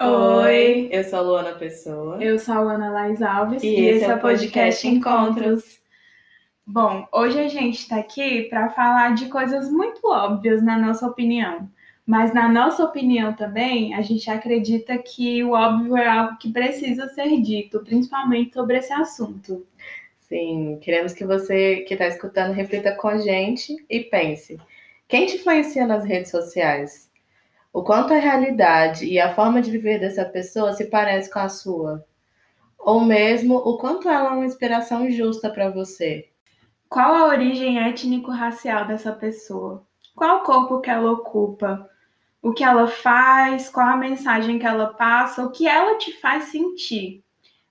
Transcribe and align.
Oi, 0.00 0.88
eu 0.92 1.02
sou 1.02 1.18
a 1.18 1.22
Luana 1.22 1.52
Pessoa. 1.56 2.22
eu 2.22 2.38
sou 2.38 2.54
a 2.54 2.74
Ana 2.74 2.88
Laís 2.88 3.20
Alves 3.20 3.64
E 3.64 3.74
esse 3.74 4.04
é 4.04 4.14
o 4.14 4.20
podcast 4.20 4.86
Encontros. 4.86 5.80
Bom, 6.64 7.08
hoje 7.12 7.40
a 7.40 7.48
gente 7.48 7.80
está 7.80 7.96
aqui 7.96 8.44
para 8.44 8.68
falar 8.68 9.16
de 9.16 9.26
coisas 9.26 9.68
muito 9.68 10.06
óbvias 10.06 10.62
na 10.62 10.78
nossa 10.78 11.04
opinião. 11.04 11.68
Mas 12.06 12.32
na 12.32 12.48
nossa 12.48 12.84
opinião 12.84 13.32
também, 13.32 13.92
a 13.92 14.00
gente 14.00 14.30
acredita 14.30 14.96
que 14.98 15.42
o 15.42 15.50
óbvio 15.50 15.96
é 15.96 16.06
algo 16.06 16.38
que 16.38 16.52
precisa 16.52 17.08
ser 17.08 17.40
dito, 17.40 17.80
principalmente 17.80 18.54
sobre 18.54 18.78
esse 18.78 18.92
assunto. 18.92 19.66
Sim, 20.20 20.78
queremos 20.80 21.12
que 21.12 21.24
você 21.24 21.80
que 21.80 21.94
está 21.94 22.06
escutando 22.06 22.54
reflita 22.54 22.92
com 22.92 23.08
a 23.08 23.18
gente 23.18 23.74
e 23.90 24.00
pense: 24.00 24.60
quem 25.08 25.26
te 25.26 25.36
influencia 25.38 25.88
nas 25.88 26.04
redes 26.04 26.30
sociais? 26.30 27.07
O 27.78 27.82
quanto 27.84 28.12
a 28.12 28.18
realidade 28.18 29.06
e 29.06 29.20
a 29.20 29.32
forma 29.32 29.62
de 29.62 29.70
viver 29.70 30.00
dessa 30.00 30.24
pessoa 30.24 30.72
se 30.72 30.86
parece 30.86 31.32
com 31.32 31.38
a 31.38 31.48
sua? 31.48 32.04
Ou 32.76 33.04
mesmo 33.04 33.54
o 33.54 33.78
quanto 33.78 34.08
ela 34.08 34.30
é 34.30 34.32
uma 34.32 34.44
inspiração 34.44 35.08
justa 35.08 35.48
para 35.48 35.70
você? 35.70 36.28
Qual 36.88 37.14
a 37.14 37.28
origem 37.28 37.78
étnico-racial 37.78 38.88
dessa 38.88 39.12
pessoa? 39.12 39.86
Qual 40.16 40.38
o 40.38 40.42
corpo 40.42 40.80
que 40.80 40.90
ela 40.90 41.12
ocupa? 41.12 41.88
O 42.42 42.52
que 42.52 42.64
ela 42.64 42.88
faz? 42.88 43.70
Qual 43.70 43.86
a 43.86 43.96
mensagem 43.96 44.58
que 44.58 44.66
ela 44.66 44.88
passa? 44.94 45.44
O 45.44 45.52
que 45.52 45.68
ela 45.68 45.96
te 45.98 46.10
faz 46.20 46.46
sentir? 46.46 47.22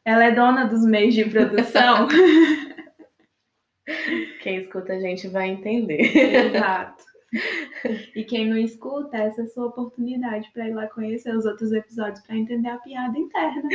Ela 0.05 0.23
é 0.23 0.31
dona 0.31 0.63
dos 0.63 0.85
meios 0.85 1.15
de 1.15 1.25
produção? 1.25 2.07
Quem 4.41 4.61
escuta 4.61 4.93
a 4.93 4.99
gente 5.01 5.27
vai 5.27 5.49
entender. 5.49 6.15
Exato. 6.15 7.03
E 8.15 8.23
quem 8.23 8.47
não 8.47 8.57
escuta, 8.57 9.17
essa 9.17 9.41
é 9.41 9.43
a 9.45 9.47
sua 9.47 9.67
oportunidade 9.67 10.49
para 10.53 10.67
ir 10.67 10.73
lá 10.73 10.87
conhecer 10.87 11.35
os 11.35 11.45
outros 11.45 11.71
episódios 11.71 12.25
para 12.25 12.35
entender 12.35 12.69
a 12.69 12.77
piada 12.77 13.17
interna. 13.17 13.69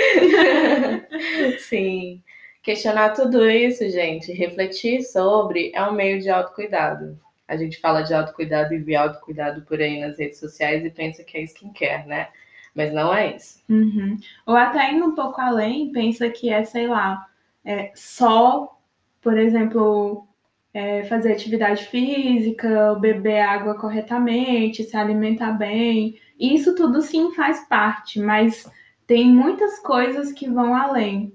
Sim. 1.60 2.22
Questionar 2.62 3.10
tudo 3.10 3.48
isso, 3.48 3.88
gente, 3.90 4.32
refletir 4.32 5.02
sobre 5.02 5.72
é 5.74 5.82
um 5.82 5.92
meio 5.92 6.20
de 6.20 6.30
autocuidado. 6.30 7.18
A 7.48 7.56
gente 7.56 7.80
fala 7.80 8.02
de 8.02 8.14
autocuidado 8.14 8.72
e 8.72 8.78
vê 8.78 8.94
autocuidado 8.94 9.62
por 9.62 9.80
aí 9.80 10.00
nas 10.00 10.18
redes 10.18 10.38
sociais 10.38 10.84
e 10.84 10.90
pensa 10.90 11.24
que 11.24 11.36
é 11.36 11.42
skincare, 11.42 12.06
né? 12.06 12.28
Mas 12.74 12.92
não 12.92 13.12
é 13.12 13.36
isso. 13.36 13.62
Uhum. 13.68 14.16
Ou 14.46 14.56
até 14.56 14.92
indo 14.92 15.06
um 15.06 15.14
pouco 15.14 15.40
além, 15.40 15.92
pensa 15.92 16.30
que 16.30 16.50
é, 16.50 16.64
sei 16.64 16.86
lá, 16.86 17.26
é 17.64 17.90
só, 17.94 18.78
por 19.20 19.36
exemplo, 19.36 20.26
é, 20.74 21.04
fazer 21.04 21.32
atividade 21.32 21.84
física, 21.86 22.94
beber 22.94 23.40
água 23.40 23.74
corretamente, 23.74 24.84
se 24.84 24.96
alimentar 24.96 25.52
bem. 25.52 26.18
Isso 26.38 26.74
tudo 26.74 27.02
sim 27.02 27.32
faz 27.32 27.66
parte, 27.68 28.18
mas 28.18 28.70
tem 29.06 29.26
muitas 29.26 29.78
coisas 29.80 30.32
que 30.32 30.48
vão 30.48 30.74
além. 30.74 31.34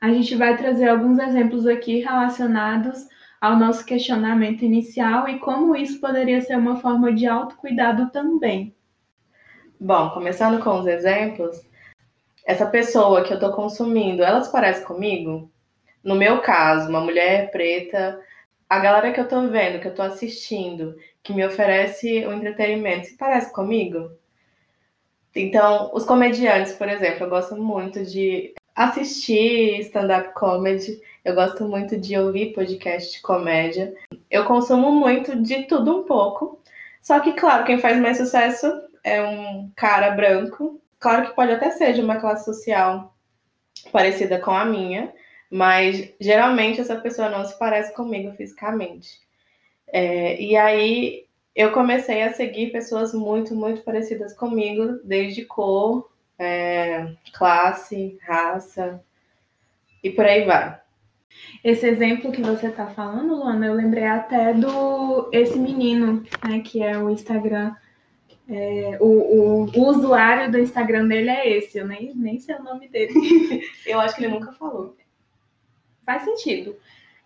A 0.00 0.10
gente 0.10 0.34
vai 0.36 0.56
trazer 0.56 0.88
alguns 0.88 1.18
exemplos 1.18 1.66
aqui 1.66 2.00
relacionados 2.00 3.06
ao 3.40 3.56
nosso 3.58 3.84
questionamento 3.84 4.64
inicial 4.64 5.28
e 5.28 5.38
como 5.38 5.74
isso 5.74 6.00
poderia 6.00 6.40
ser 6.40 6.56
uma 6.56 6.76
forma 6.76 7.12
de 7.12 7.26
autocuidado 7.26 8.10
também. 8.10 8.74
Bom, 9.78 10.10
começando 10.10 10.62
com 10.62 10.80
os 10.80 10.86
exemplos, 10.86 11.60
essa 12.46 12.66
pessoa 12.66 13.24
que 13.24 13.32
eu 13.32 13.38
tô 13.38 13.52
consumindo, 13.52 14.22
ela 14.22 14.42
se 14.42 14.50
parece 14.50 14.84
comigo? 14.84 15.50
No 16.02 16.14
meu 16.14 16.40
caso, 16.40 16.88
uma 16.88 17.00
mulher 17.00 17.50
preta, 17.50 18.18
a 18.68 18.78
galera 18.78 19.12
que 19.12 19.20
eu 19.20 19.28
tô 19.28 19.48
vendo, 19.48 19.80
que 19.80 19.88
eu 19.88 19.94
tô 19.94 20.02
assistindo, 20.02 20.96
que 21.22 21.32
me 21.32 21.44
oferece 21.44 22.24
o 22.26 22.32
entretenimento, 22.32 23.06
se 23.06 23.16
parece 23.16 23.52
comigo? 23.52 24.10
Então, 25.34 25.90
os 25.92 26.04
comediantes, 26.04 26.72
por 26.72 26.88
exemplo, 26.88 27.24
eu 27.24 27.30
gosto 27.30 27.56
muito 27.56 28.04
de 28.04 28.54
assistir 28.74 29.80
stand-up 29.80 30.32
comedy, 30.34 31.00
eu 31.24 31.34
gosto 31.34 31.64
muito 31.64 31.96
de 31.96 32.18
ouvir 32.18 32.52
podcast 32.52 33.12
de 33.12 33.22
comédia. 33.22 33.94
Eu 34.30 34.44
consumo 34.44 34.90
muito 34.92 35.40
de 35.42 35.64
tudo 35.64 36.00
um 36.00 36.04
pouco. 36.04 36.60
Só 37.02 37.20
que, 37.20 37.32
claro, 37.32 37.64
quem 37.64 37.78
faz 37.78 38.00
mais 38.00 38.16
sucesso 38.16 38.66
é 39.04 39.22
um 39.22 39.70
cara 39.76 40.10
branco. 40.10 40.80
Claro 40.98 41.26
que 41.26 41.36
pode 41.36 41.52
até 41.52 41.70
ser 41.70 41.92
de 41.92 42.00
uma 42.00 42.16
classe 42.16 42.44
social 42.44 43.14
parecida 43.92 44.38
com 44.38 44.50
a 44.50 44.64
minha, 44.64 45.12
mas 45.50 46.12
geralmente 46.20 46.80
essa 46.80 46.96
pessoa 46.96 47.28
não 47.28 47.44
se 47.44 47.58
parece 47.58 47.94
comigo 47.94 48.32
fisicamente. 48.32 49.20
É, 49.92 50.40
e 50.40 50.56
aí 50.56 51.26
eu 51.54 51.72
comecei 51.72 52.22
a 52.22 52.32
seguir 52.34 52.72
pessoas 52.72 53.14
muito, 53.14 53.54
muito 53.54 53.82
parecidas 53.82 54.32
comigo, 54.34 55.00
desde 55.04 55.44
cor, 55.44 56.10
é, 56.38 57.12
classe, 57.32 58.18
raça 58.22 59.02
e 60.02 60.10
por 60.10 60.24
aí 60.24 60.44
vai. 60.44 60.78
Esse 61.62 61.86
exemplo 61.86 62.32
que 62.32 62.42
você 62.42 62.70
tá 62.70 62.86
falando, 62.86 63.34
Luana, 63.34 63.66
eu 63.66 63.74
lembrei 63.74 64.04
até 64.04 64.54
do 64.54 65.28
esse 65.32 65.58
menino, 65.58 66.22
né, 66.46 66.60
que 66.60 66.82
é 66.82 66.98
o 66.98 67.10
Instagram. 67.10 67.74
É, 68.48 68.96
o, 69.00 69.06
o, 69.06 69.64
o, 69.64 69.88
usuário 69.88 70.50
do 70.52 70.58
Instagram 70.58 71.08
dele 71.08 71.30
é 71.30 71.58
esse, 71.58 71.78
eu 71.78 71.86
nem, 71.86 72.14
nem 72.14 72.38
sei 72.38 72.54
o 72.54 72.62
nome 72.62 72.88
dele. 72.88 73.12
eu 73.84 73.98
acho 73.98 74.14
que 74.14 74.24
ele 74.24 74.34
nunca 74.34 74.52
falou. 74.52 74.96
Faz 76.06 76.22
sentido. 76.22 76.76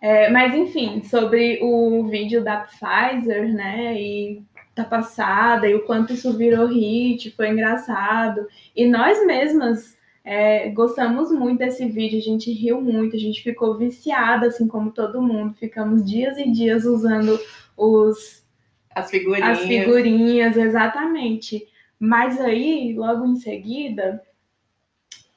É, 0.01 0.29
mas 0.31 0.55
enfim, 0.55 1.03
sobre 1.03 1.59
o 1.61 2.07
vídeo 2.07 2.43
da 2.43 2.61
Pfizer, 2.61 3.53
né? 3.53 3.95
E 4.01 4.41
da 4.75 4.83
passada, 4.83 5.67
e 5.67 5.75
o 5.75 5.83
quanto 5.83 6.13
isso 6.13 6.35
virou 6.35 6.65
hit, 6.65 7.29
foi 7.31 7.49
engraçado. 7.49 8.47
E 8.75 8.87
nós 8.87 9.23
mesmas 9.25 9.97
é, 10.23 10.69
gostamos 10.69 11.31
muito 11.31 11.59
desse 11.59 11.85
vídeo, 11.85 12.17
a 12.17 12.21
gente 12.21 12.51
riu 12.51 12.81
muito, 12.81 13.15
a 13.15 13.19
gente 13.19 13.43
ficou 13.43 13.77
viciada, 13.77 14.47
assim 14.47 14.67
como 14.67 14.91
todo 14.91 15.21
mundo. 15.21 15.53
Ficamos 15.55 16.03
dias 16.09 16.37
e 16.37 16.49
dias 16.49 16.85
usando 16.85 17.39
os 17.77 18.41
as 18.93 19.09
figurinhas. 19.09 19.59
As 19.59 19.65
figurinhas, 19.65 20.57
exatamente. 20.57 21.67
Mas 21.99 22.39
aí, 22.41 22.93
logo 22.93 23.25
em 23.25 23.35
seguida, 23.35 24.21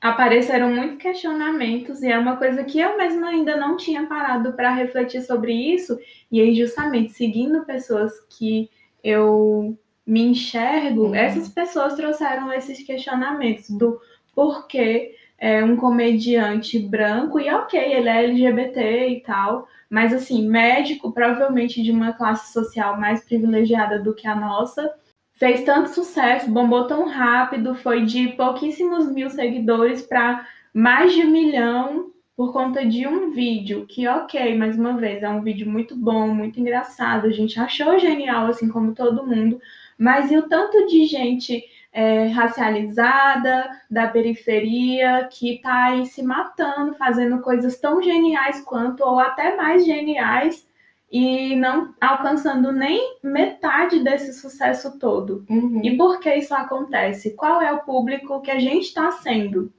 apareceram 0.05 0.71
muitos 0.71 0.99
questionamentos 0.99 2.03
e 2.03 2.13
é 2.13 2.19
uma 2.19 2.37
coisa 2.37 2.63
que 2.63 2.79
eu 2.79 2.95
mesma 2.95 3.31
ainda 3.31 3.57
não 3.57 3.75
tinha 3.75 4.05
parado 4.05 4.53
para 4.53 4.71
refletir 4.71 5.23
sobre 5.23 5.55
isso. 5.55 5.99
E 6.31 6.43
aí, 6.43 6.55
justamente, 6.55 7.15
seguindo 7.15 7.65
pessoas 7.65 8.13
que 8.29 8.69
eu 9.03 9.75
me 10.07 10.21
enxergo, 10.21 11.07
uhum. 11.07 11.15
essas 11.15 11.49
pessoas 11.49 11.95
trouxeram 11.95 12.53
esses 12.53 12.83
questionamentos 12.83 13.71
do 13.71 13.99
porquê 14.35 15.15
é 15.39 15.65
um 15.65 15.75
comediante 15.75 16.79
branco, 16.79 17.41
e 17.41 17.51
ok, 17.51 17.81
ele 17.81 18.09
é 18.09 18.25
LGBT 18.25 19.09
e 19.09 19.21
tal, 19.23 19.67
mas 19.89 20.13
assim, 20.13 20.47
médico, 20.47 21.13
provavelmente 21.13 21.83
de 21.83 21.91
uma 21.91 22.13
classe 22.13 22.53
social 22.53 23.01
mais 23.01 23.25
privilegiada 23.25 23.99
do 23.99 24.15
que 24.15 24.29
a 24.29 24.35
nossa, 24.35 24.93
fez 25.35 25.65
tanto 25.65 25.91
sucesso, 25.91 26.51
bombou 26.51 26.87
tão 26.87 27.09
rápido, 27.09 27.75
foi 27.75 28.05
de 28.05 28.29
pouquíssimos 28.29 29.11
mil 29.11 29.29
seguidores 29.31 30.03
para 30.03 30.47
mais 30.73 31.13
de 31.13 31.23
um 31.23 31.31
milhão 31.31 32.11
por 32.37 32.53
conta 32.53 32.85
de 32.85 33.07
um 33.07 33.31
vídeo 33.31 33.87
que, 33.87 34.09
ok, 34.09 34.57
mais 34.57 34.77
uma 34.77 34.97
vez, 34.97 35.23
é 35.23 35.29
um 35.29 35.43
vídeo 35.43 35.71
muito 35.71 35.97
bom, 35.97 36.29
muito 36.29 36.59
engraçado, 36.59 37.27
a 37.27 37.31
gente 37.31 37.59
achou 37.61 37.99
genial, 37.99 38.47
assim 38.47 38.69
como 38.69 38.95
todo 38.95 39.27
mundo, 39.27 39.61
mas 39.97 40.33
e 40.33 40.37
o 40.37 40.49
tanto 40.49 40.87
de 40.87 41.07
gente 41.07 41.63
é, 41.93 42.27
racializada, 42.27 43.71
da 43.89 44.09
periferia, 44.09 45.29
que 45.31 45.55
está 45.55 45.85
aí 45.85 46.07
se 46.07 46.25
matando, 46.25 46.95
fazendo 46.95 47.41
coisas 47.41 47.79
tão 47.79 48.03
geniais 48.03 48.61
quanto, 48.63 49.05
ou 49.05 49.21
até 49.21 49.57
mais 49.57 49.85
geniais, 49.85 50.67
e 51.15 51.55
não 51.55 51.95
alcançando 52.01 52.73
nem 52.73 53.19
metade 53.23 54.03
desse 54.03 54.33
sucesso 54.33 54.99
todo. 54.99 55.47
Uhum. 55.49 55.81
E 55.85 55.97
por 55.97 56.19
que 56.19 56.35
isso 56.35 56.53
acontece? 56.53 57.37
Qual 57.37 57.63
é 57.63 57.73
o 57.73 57.85
público 57.85 58.41
que 58.41 58.51
a 58.51 58.59
gente 58.59 58.87
está 58.87 59.13
sendo? 59.13 59.73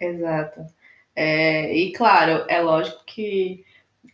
Exato. 0.00 0.64
É, 1.16 1.74
e 1.76 1.92
claro, 1.92 2.44
é 2.46 2.60
lógico 2.60 3.02
que 3.04 3.64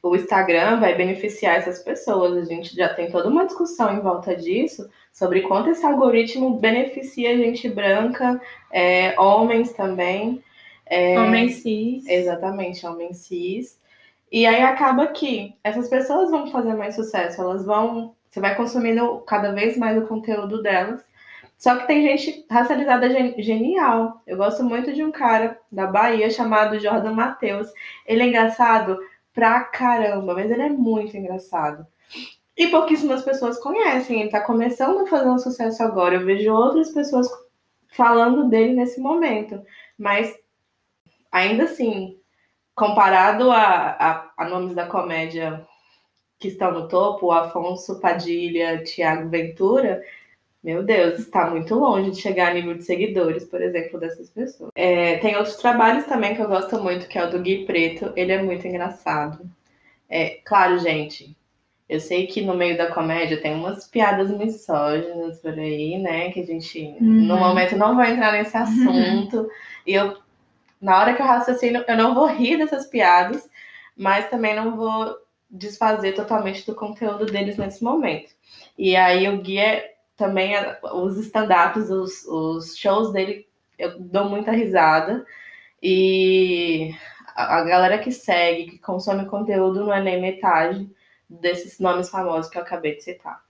o 0.02 0.16
Instagram 0.16 0.80
vai 0.80 0.94
beneficiar 0.94 1.56
essas 1.56 1.78
pessoas. 1.80 2.38
A 2.38 2.44
gente 2.46 2.74
já 2.74 2.88
tem 2.88 3.10
toda 3.10 3.28
uma 3.28 3.44
discussão 3.44 3.94
em 3.94 4.00
volta 4.00 4.34
disso 4.34 4.88
sobre 5.12 5.42
quanto 5.42 5.68
esse 5.68 5.84
algoritmo 5.84 6.58
beneficia 6.58 7.32
a 7.32 7.36
gente 7.36 7.68
branca, 7.68 8.40
é, 8.72 9.14
homens 9.20 9.74
também. 9.74 10.42
É, 10.86 11.20
homens 11.20 11.56
cis. 11.56 12.08
Exatamente, 12.08 12.86
homens 12.86 13.18
cis. 13.18 13.78
E 14.32 14.46
aí 14.46 14.62
acaba 14.62 15.08
que 15.08 15.54
essas 15.62 15.90
pessoas 15.90 16.30
vão 16.30 16.50
fazer 16.50 16.72
mais 16.72 16.94
sucesso, 16.94 17.42
elas 17.42 17.66
vão. 17.66 18.16
Você 18.30 18.40
vai 18.40 18.56
consumindo 18.56 19.20
cada 19.26 19.52
vez 19.52 19.76
mais 19.76 20.02
o 20.02 20.06
conteúdo 20.06 20.62
delas. 20.62 21.04
Só 21.58 21.76
que 21.76 21.86
tem 21.86 22.02
gente 22.02 22.46
racializada 22.50 23.10
genial. 23.42 24.22
Eu 24.26 24.38
gosto 24.38 24.64
muito 24.64 24.94
de 24.94 25.04
um 25.04 25.12
cara 25.12 25.60
da 25.70 25.86
Bahia 25.86 26.30
chamado 26.30 26.80
Jordan 26.80 27.12
Matheus. 27.12 27.68
Ele 28.06 28.22
é 28.22 28.26
engraçado 28.26 28.98
pra 29.34 29.60
caramba, 29.64 30.34
mas 30.34 30.50
ele 30.50 30.62
é 30.62 30.70
muito 30.70 31.14
engraçado. 31.14 31.86
E 32.56 32.68
pouquíssimas 32.68 33.22
pessoas 33.22 33.58
conhecem. 33.58 34.22
Ele 34.22 34.30
tá 34.30 34.40
começando 34.40 35.00
a 35.00 35.06
fazer 35.06 35.28
um 35.28 35.38
sucesso 35.38 35.82
agora. 35.82 36.14
Eu 36.14 36.24
vejo 36.24 36.50
outras 36.50 36.90
pessoas 36.90 37.28
falando 37.92 38.48
dele 38.48 38.72
nesse 38.72 38.98
momento. 38.98 39.62
Mas 39.98 40.34
ainda 41.30 41.64
assim, 41.64 42.18
comparado 42.74 43.50
a, 43.50 43.90
a, 43.90 44.30
a 44.36 44.48
nomes 44.48 44.74
da 44.74 44.86
comédia 44.86 45.66
que 46.38 46.48
estão 46.48 46.72
no 46.72 46.88
topo, 46.88 47.30
Afonso 47.30 48.00
Padilha, 48.00 48.82
Tiago 48.82 49.28
Ventura, 49.28 50.02
meu 50.62 50.84
Deus, 50.84 51.18
está 51.18 51.50
muito 51.50 51.74
longe 51.74 52.12
de 52.12 52.20
chegar 52.20 52.50
a 52.50 52.54
nível 52.54 52.74
de 52.74 52.84
seguidores, 52.84 53.44
por 53.44 53.60
exemplo, 53.60 53.98
dessas 53.98 54.30
pessoas. 54.30 54.70
É, 54.76 55.18
tem 55.18 55.34
outros 55.36 55.56
trabalhos 55.56 56.04
também 56.04 56.36
que 56.36 56.40
eu 56.40 56.46
gosto 56.46 56.80
muito, 56.80 57.08
que 57.08 57.18
é 57.18 57.24
o 57.24 57.30
do 57.30 57.40
Gui 57.40 57.64
Preto. 57.64 58.12
Ele 58.14 58.30
é 58.30 58.40
muito 58.40 58.66
engraçado. 58.66 59.44
É, 60.08 60.38
claro, 60.44 60.78
gente, 60.78 61.36
eu 61.88 61.98
sei 61.98 62.28
que 62.28 62.40
no 62.42 62.54
meio 62.54 62.78
da 62.78 62.92
comédia 62.92 63.42
tem 63.42 63.54
umas 63.54 63.88
piadas 63.88 64.30
misóginas 64.30 65.40
por 65.40 65.52
aí, 65.52 65.98
né? 65.98 66.30
Que 66.30 66.40
a 66.40 66.46
gente, 66.46 66.96
uhum. 67.00 67.26
no 67.26 67.36
momento, 67.36 67.76
não 67.76 67.96
vai 67.96 68.12
entrar 68.12 68.32
nesse 68.32 68.56
assunto. 68.56 69.38
Uhum. 69.38 69.48
E 69.84 69.94
eu, 69.94 70.16
na 70.82 70.98
hora 70.98 71.14
que 71.14 71.22
eu 71.22 71.26
raciocino, 71.26 71.84
eu 71.86 71.96
não 71.96 72.14
vou 72.14 72.26
rir 72.26 72.58
dessas 72.58 72.86
piadas, 72.86 73.48
mas 73.96 74.28
também 74.28 74.54
não 74.54 74.76
vou 74.76 75.16
desfazer 75.48 76.12
totalmente 76.14 76.66
do 76.66 76.74
conteúdo 76.74 77.26
deles 77.26 77.56
nesse 77.56 77.84
momento. 77.84 78.32
E 78.76 78.96
aí 78.96 79.28
o 79.28 79.40
Gui 79.40 79.58
é 79.58 79.94
também 80.16 80.54
os 80.94 81.18
stand-ups, 81.18 81.90
os, 81.90 82.24
os 82.26 82.76
shows 82.76 83.12
dele, 83.12 83.48
eu 83.78 83.98
dou 84.00 84.24
muita 84.28 84.50
risada. 84.50 85.24
E 85.82 86.94
a 87.34 87.62
galera 87.64 87.98
que 87.98 88.10
segue, 88.10 88.72
que 88.72 88.78
consome 88.78 89.26
conteúdo, 89.26 89.84
não 89.84 89.94
é 89.94 90.02
nem 90.02 90.20
metade 90.20 90.88
desses 91.28 91.78
nomes 91.78 92.08
famosos 92.08 92.50
que 92.50 92.58
eu 92.58 92.62
acabei 92.62 92.96
de 92.96 93.02
citar. 93.02 93.41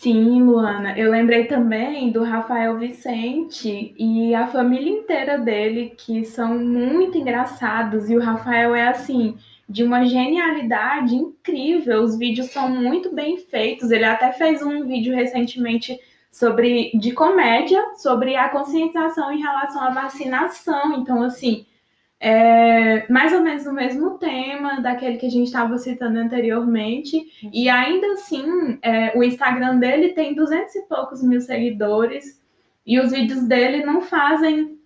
Sim, 0.00 0.44
Luana. 0.44 0.98
Eu 0.98 1.10
lembrei 1.10 1.44
também 1.44 2.10
do 2.10 2.24
Rafael 2.24 2.78
Vicente 2.78 3.94
e 3.98 4.34
a 4.34 4.46
família 4.46 4.90
inteira 4.90 5.36
dele, 5.36 5.92
que 5.94 6.24
são 6.24 6.58
muito 6.58 7.18
engraçados. 7.18 8.08
E 8.08 8.16
o 8.16 8.20
Rafael 8.20 8.74
é 8.74 8.88
assim, 8.88 9.36
de 9.68 9.84
uma 9.84 10.06
genialidade 10.06 11.14
incrível. 11.14 12.02
Os 12.02 12.16
vídeos 12.16 12.50
são 12.50 12.70
muito 12.70 13.14
bem 13.14 13.36
feitos. 13.36 13.90
Ele 13.90 14.06
até 14.06 14.32
fez 14.32 14.62
um 14.62 14.86
vídeo 14.86 15.14
recentemente 15.14 16.00
sobre 16.32 16.92
de 16.94 17.12
comédia, 17.12 17.84
sobre 17.96 18.36
a 18.36 18.48
conscientização 18.48 19.30
em 19.30 19.42
relação 19.42 19.82
à 19.82 19.90
vacinação. 19.90 20.94
Então, 20.94 21.22
assim, 21.22 21.66
é 22.20 23.10
mais 23.10 23.32
ou 23.32 23.40
menos 23.40 23.66
o 23.66 23.72
mesmo 23.72 24.18
tema 24.18 24.78
daquele 24.80 25.16
que 25.16 25.24
a 25.24 25.30
gente 25.30 25.46
estava 25.46 25.78
citando 25.78 26.18
anteriormente. 26.18 27.16
Uhum. 27.42 27.50
E 27.52 27.68
ainda 27.68 28.12
assim, 28.12 28.78
é, 28.82 29.16
o 29.16 29.24
Instagram 29.24 29.78
dele 29.78 30.10
tem 30.10 30.34
duzentos 30.34 30.74
e 30.74 30.82
poucos 30.82 31.22
mil 31.22 31.40
seguidores. 31.40 32.38
E 32.86 33.00
os 33.00 33.10
vídeos 33.10 33.44
dele 33.44 33.84
não 33.84 34.02
fazem 34.02 34.78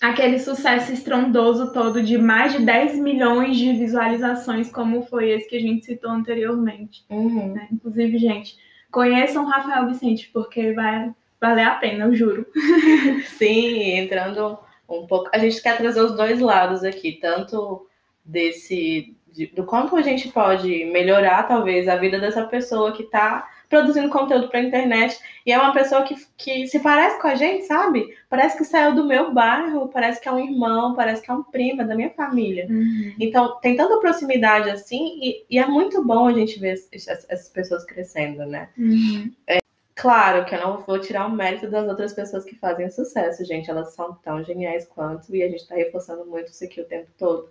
aquele 0.00 0.38
sucesso 0.38 0.92
estrondoso 0.92 1.72
todo 1.72 2.02
de 2.02 2.16
mais 2.16 2.52
de 2.52 2.64
10 2.64 3.00
milhões 3.00 3.56
de 3.56 3.72
visualizações, 3.72 4.70
como 4.70 5.02
foi 5.02 5.30
esse 5.30 5.48
que 5.48 5.56
a 5.56 5.60
gente 5.60 5.84
citou 5.84 6.10
anteriormente. 6.10 7.04
Uhum. 7.10 7.52
Né? 7.52 7.68
Inclusive, 7.72 8.16
gente, 8.16 8.56
conheçam 8.92 9.44
Rafael 9.44 9.88
Vicente, 9.88 10.30
porque 10.32 10.72
vai 10.72 11.12
valer 11.40 11.64
a 11.64 11.74
pena, 11.74 12.04
eu 12.04 12.14
juro. 12.14 12.46
Sim, 13.38 13.98
entrando 13.98 14.58
um 14.90 15.06
pouco. 15.06 15.30
A 15.32 15.38
gente 15.38 15.62
quer 15.62 15.76
trazer 15.76 16.00
os 16.00 16.16
dois 16.16 16.40
lados 16.40 16.84
aqui, 16.84 17.12
tanto 17.20 17.86
desse. 18.24 19.16
De, 19.32 19.46
do 19.46 19.64
quanto 19.64 19.94
a 19.94 20.02
gente 20.02 20.28
pode 20.28 20.84
melhorar, 20.86 21.44
talvez, 21.44 21.86
a 21.88 21.94
vida 21.94 22.18
dessa 22.18 22.44
pessoa 22.46 22.92
que 22.92 23.04
está 23.04 23.48
produzindo 23.70 24.08
conteúdo 24.08 24.48
para 24.48 24.58
a 24.58 24.64
internet 24.64 25.16
e 25.46 25.52
é 25.52 25.58
uma 25.58 25.72
pessoa 25.72 26.02
que, 26.02 26.16
que 26.36 26.66
se 26.66 26.80
parece 26.80 27.20
com 27.20 27.28
a 27.28 27.36
gente, 27.36 27.64
sabe? 27.66 28.04
Parece 28.28 28.58
que 28.58 28.64
saiu 28.64 28.96
do 28.96 29.06
meu 29.06 29.32
bairro, 29.32 29.88
parece 29.88 30.20
que 30.20 30.28
é 30.28 30.32
um 30.32 30.40
irmão, 30.40 30.96
parece 30.96 31.22
que 31.22 31.30
é 31.30 31.34
um 31.34 31.44
primo, 31.44 31.80
é 31.80 31.84
da 31.84 31.94
minha 31.94 32.10
família. 32.10 32.66
Uhum. 32.68 33.14
Então, 33.20 33.60
tem 33.60 33.76
tanta 33.76 33.96
proximidade 33.98 34.68
assim 34.68 35.20
e, 35.22 35.46
e, 35.48 35.58
é 35.58 35.66
muito 35.66 36.04
bom 36.04 36.26
a 36.26 36.32
gente 36.32 36.58
ver 36.58 36.74
essas, 36.92 37.48
pessoas 37.48 37.84
crescendo, 37.84 38.44
né? 38.44 38.68
Uhum. 38.76 39.32
É, 39.46 39.60
claro 40.00 40.44
que 40.44 40.54
eu 40.54 40.60
não 40.60 40.78
vou 40.78 40.98
tirar 40.98 41.26
o 41.26 41.30
mérito 41.30 41.68
das 41.68 41.88
outras 41.88 42.12
pessoas 42.12 42.44
que 42.44 42.56
fazem 42.56 42.90
sucesso, 42.90 43.44
gente. 43.44 43.70
Elas 43.70 43.94
são 43.94 44.14
tão 44.14 44.42
geniais 44.42 44.86
quanto 44.86 45.34
e 45.34 45.42
a 45.42 45.48
gente 45.48 45.60
está 45.60 45.74
reforçando 45.74 46.24
muito 46.26 46.48
isso 46.48 46.64
aqui 46.64 46.80
o 46.80 46.86
tempo 46.86 47.10
todo 47.18 47.48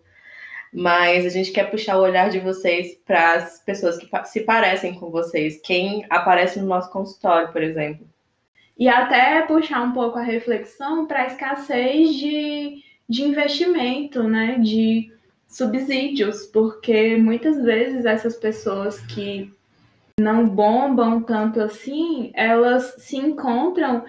mas 0.72 1.26
a 1.26 1.30
gente 1.30 1.52
quer 1.52 1.70
puxar 1.70 1.98
o 1.98 2.04
olhar 2.04 2.30
de 2.30 2.40
vocês 2.40 2.96
para 3.06 3.34
as 3.34 3.60
pessoas 3.60 3.98
que 3.98 4.08
se 4.26 4.42
parecem 4.42 4.94
com 4.94 5.10
vocês, 5.10 5.60
quem 5.62 6.06
aparece 6.10 6.60
no 6.60 6.68
nosso 6.68 6.92
consultório, 6.92 7.52
por 7.52 7.64
exemplo. 7.64 8.08
E 8.78 8.88
até 8.88 9.42
puxar 9.42 9.82
um 9.82 9.92
pouco 9.92 10.18
a 10.18 10.24
reflexão 10.24 11.06
para 11.06 11.24
a 11.24 11.28
escassez 11.28 12.14
de, 12.16 12.84
de 13.08 13.24
investimento, 13.24 14.24
né? 14.24 14.58
De 14.60 15.12
subsídios, 15.48 16.46
porque 16.46 17.18
muitas 17.18 17.62
vezes 17.64 18.06
essas 18.06 18.38
pessoas 18.38 19.00
que 19.02 19.52
não 20.20 20.48
bombam 20.48 21.22
tanto 21.22 21.62
assim, 21.62 22.32
elas 22.34 22.96
se 23.00 23.18
encontram 23.18 24.04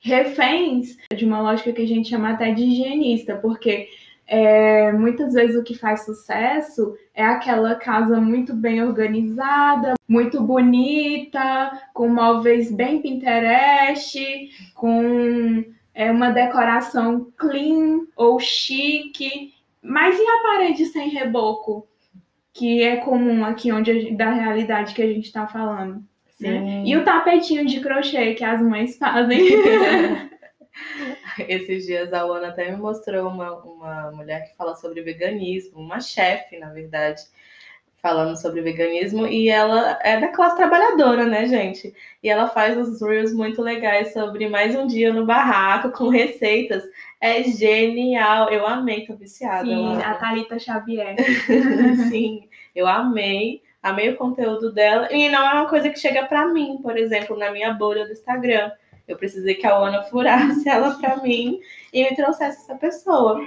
reféns 0.00 0.96
de 1.16 1.24
uma 1.24 1.40
lógica 1.40 1.72
que 1.72 1.82
a 1.82 1.86
gente 1.86 2.10
chama 2.10 2.30
até 2.30 2.52
de 2.52 2.62
higienista, 2.62 3.36
porque 3.36 3.88
é, 4.26 4.92
muitas 4.92 5.34
vezes 5.34 5.56
o 5.56 5.62
que 5.62 5.74
faz 5.74 6.04
sucesso 6.04 6.94
é 7.14 7.24
aquela 7.24 7.74
casa 7.74 8.20
muito 8.20 8.54
bem 8.54 8.82
organizada, 8.82 9.94
muito 10.08 10.42
bonita, 10.42 11.80
com 11.92 12.08
móveis 12.08 12.72
bem 12.72 13.00
Pinterest, 13.00 14.18
com 14.74 15.64
é, 15.94 16.10
uma 16.10 16.30
decoração 16.30 17.32
clean 17.36 18.06
ou 18.16 18.38
chique. 18.40 19.52
Mas 19.82 20.18
e 20.18 20.22
a 20.22 20.42
parede 20.42 20.86
sem 20.86 21.10
reboco? 21.10 21.86
Que 22.54 22.82
é 22.82 22.96
comum 22.96 23.44
aqui 23.44 23.70
onde 23.70 24.12
da 24.12 24.30
realidade 24.30 24.94
que 24.94 25.02
a 25.02 25.06
gente 25.06 25.26
está 25.26 25.46
falando. 25.46 26.02
Né? 26.40 26.82
E 26.86 26.96
o 26.96 27.04
tapetinho 27.04 27.66
de 27.66 27.80
crochê 27.80 28.34
que 28.34 28.44
as 28.44 28.62
mães 28.62 28.96
fazem. 28.96 29.40
Esses 31.48 31.86
dias 31.86 32.12
a 32.12 32.24
Luana 32.24 32.48
até 32.48 32.70
me 32.70 32.76
mostrou 32.76 33.28
uma, 33.28 33.52
uma 33.62 34.10
mulher 34.12 34.48
que 34.48 34.56
fala 34.56 34.74
sobre 34.74 35.02
veganismo, 35.02 35.80
uma 35.80 36.00
chefe, 36.00 36.58
na 36.58 36.70
verdade, 36.70 37.22
falando 38.02 38.36
sobre 38.36 38.60
veganismo, 38.60 39.26
e 39.26 39.48
ela 39.48 39.98
é 40.02 40.20
da 40.20 40.28
classe 40.28 40.56
trabalhadora, 40.56 41.24
né, 41.24 41.46
gente? 41.46 41.94
E 42.22 42.28
ela 42.28 42.48
faz 42.48 42.76
os 42.76 43.00
reels 43.00 43.32
muito 43.32 43.62
legais 43.62 44.12
sobre 44.12 44.48
mais 44.48 44.74
um 44.76 44.86
dia 44.86 45.12
no 45.12 45.24
barraco 45.24 45.90
com 45.90 46.08
receitas. 46.08 46.84
É 47.24 47.42
genial, 47.42 48.50
eu 48.50 48.66
amei, 48.66 49.06
tô 49.06 49.14
viciada. 49.14 49.64
Sim, 49.64 49.96
a 49.96 50.12
Thalita 50.12 50.58
Xavier. 50.58 51.16
Sim, 52.10 52.46
eu 52.76 52.86
amei, 52.86 53.62
amei 53.82 54.10
o 54.10 54.16
conteúdo 54.16 54.70
dela. 54.70 55.08
E 55.10 55.30
não 55.30 55.38
é 55.38 55.54
uma 55.54 55.66
coisa 55.66 55.88
que 55.88 55.98
chega 55.98 56.26
para 56.26 56.46
mim, 56.48 56.80
por 56.82 56.98
exemplo, 56.98 57.34
na 57.34 57.50
minha 57.50 57.72
bolha 57.72 58.04
do 58.04 58.12
Instagram. 58.12 58.70
Eu 59.08 59.16
precisei 59.16 59.54
que 59.54 59.66
a 59.66 59.74
Ana 59.74 60.02
furasse 60.02 60.68
ela 60.68 60.98
para 60.98 61.16
mim 61.22 61.60
e 61.94 62.04
me 62.04 62.14
trouxesse 62.14 62.60
essa 62.60 62.74
pessoa. 62.74 63.40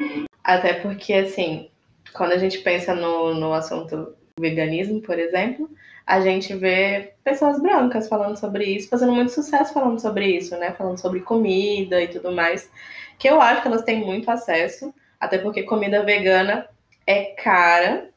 Até 0.44 0.74
porque, 0.74 1.14
assim, 1.14 1.70
quando 2.14 2.32
a 2.32 2.38
gente 2.40 2.58
pensa 2.58 2.96
no, 2.96 3.36
no 3.36 3.54
assunto 3.54 4.16
veganismo, 4.40 5.02
por 5.02 5.20
exemplo, 5.20 5.70
a 6.04 6.20
gente 6.20 6.56
vê 6.56 7.14
pessoas 7.24 7.62
brancas 7.62 8.08
falando 8.08 8.38
sobre 8.38 8.64
isso, 8.66 8.90
fazendo 8.90 9.12
muito 9.12 9.32
sucesso 9.32 9.72
falando 9.72 10.00
sobre 10.00 10.36
isso, 10.36 10.58
né? 10.58 10.72
Falando 10.72 10.98
sobre 10.98 11.20
comida 11.20 12.02
e 12.02 12.08
tudo 12.08 12.32
mais. 12.32 12.72
Que 13.18 13.30
eu 13.30 13.42
acho 13.42 13.62
que 13.62 13.68
elas 13.68 13.84
têm 13.84 14.06
muito 14.06 14.30
acesso, 14.30 14.94
até 15.20 15.38
porque 15.38 15.64
comida 15.64 16.04
vegana 16.04 16.68
é 17.06 17.26
cara. 17.36 18.10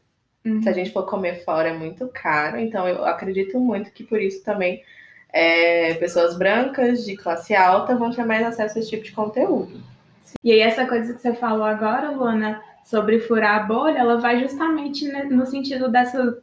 Uhum. 0.45 0.63
Se 0.63 0.69
a 0.69 0.73
gente 0.73 0.93
for 0.93 1.07
comer 1.07 1.45
fora, 1.45 1.69
é 1.69 1.73
muito 1.73 2.09
caro. 2.09 2.59
Então, 2.59 2.89
eu 2.89 3.05
acredito 3.05 3.59
muito 3.59 3.93
que 3.93 4.05
por 4.05 4.21
isso 4.21 4.43
também 4.43 4.83
é, 5.33 5.95
pessoas 5.95 6.37
brancas 6.37 7.05
de 7.05 7.17
classe 7.17 7.55
alta 7.55 7.95
vão 7.95 8.11
ter 8.11 8.25
mais 8.25 8.47
acesso 8.47 8.77
a 8.77 8.81
esse 8.81 8.91
tipo 8.91 9.05
de 9.05 9.13
conteúdo. 9.13 9.81
E 10.43 10.53
aí, 10.53 10.61
essa 10.61 10.87
coisa 10.87 11.13
que 11.13 11.21
você 11.21 11.35
falou 11.35 11.65
agora, 11.65 12.11
Luana, 12.11 12.63
sobre 12.85 13.21
furar 13.21 13.61
a 13.61 13.63
bolha, 13.65 13.99
ela 13.99 14.17
vai 14.17 14.41
justamente 14.41 15.07
no 15.31 15.47
sentido 15.47 15.89
dessa 15.89 16.43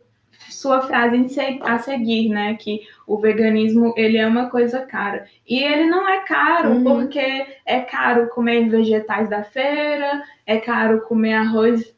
sua 0.50 0.82
frase 0.82 1.18
a 1.62 1.78
seguir, 1.80 2.30
né? 2.30 2.56
Que 2.56 2.82
o 3.06 3.18
veganismo 3.18 3.94
ele 3.96 4.18
é 4.18 4.28
uma 4.28 4.50
coisa 4.50 4.86
cara. 4.86 5.26
E 5.48 5.62
ele 5.62 5.86
não 5.86 6.08
é 6.08 6.22
caro, 6.22 6.72
uhum. 6.72 6.84
porque 6.84 7.46
é 7.66 7.82
caro 7.82 8.30
comer 8.30 8.70
vegetais 8.70 9.30
da 9.30 9.44
feira, 9.44 10.24
é 10.46 10.58
caro 10.58 11.02
comer 11.02 11.34
arroz. 11.34 11.96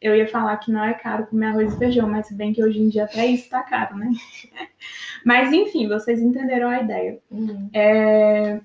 Eu 0.00 0.14
ia 0.14 0.28
falar 0.28 0.56
que 0.58 0.70
não 0.70 0.84
é 0.84 0.94
caro 0.94 1.26
comer 1.26 1.46
arroz 1.46 1.74
e 1.74 1.78
feijão, 1.78 2.08
mas 2.08 2.30
bem 2.30 2.52
que 2.52 2.62
hoje 2.62 2.80
em 2.80 2.88
dia 2.88 3.04
até 3.04 3.26
isso 3.26 3.48
tá 3.48 3.62
caro, 3.62 3.96
né? 3.96 4.10
Mas, 5.24 5.52
enfim, 5.52 5.88
vocês 5.88 6.20
entenderam 6.20 6.68
a 6.68 6.80
ideia. 6.80 7.18
Uhum. 7.32 7.68
É... 7.72 8.60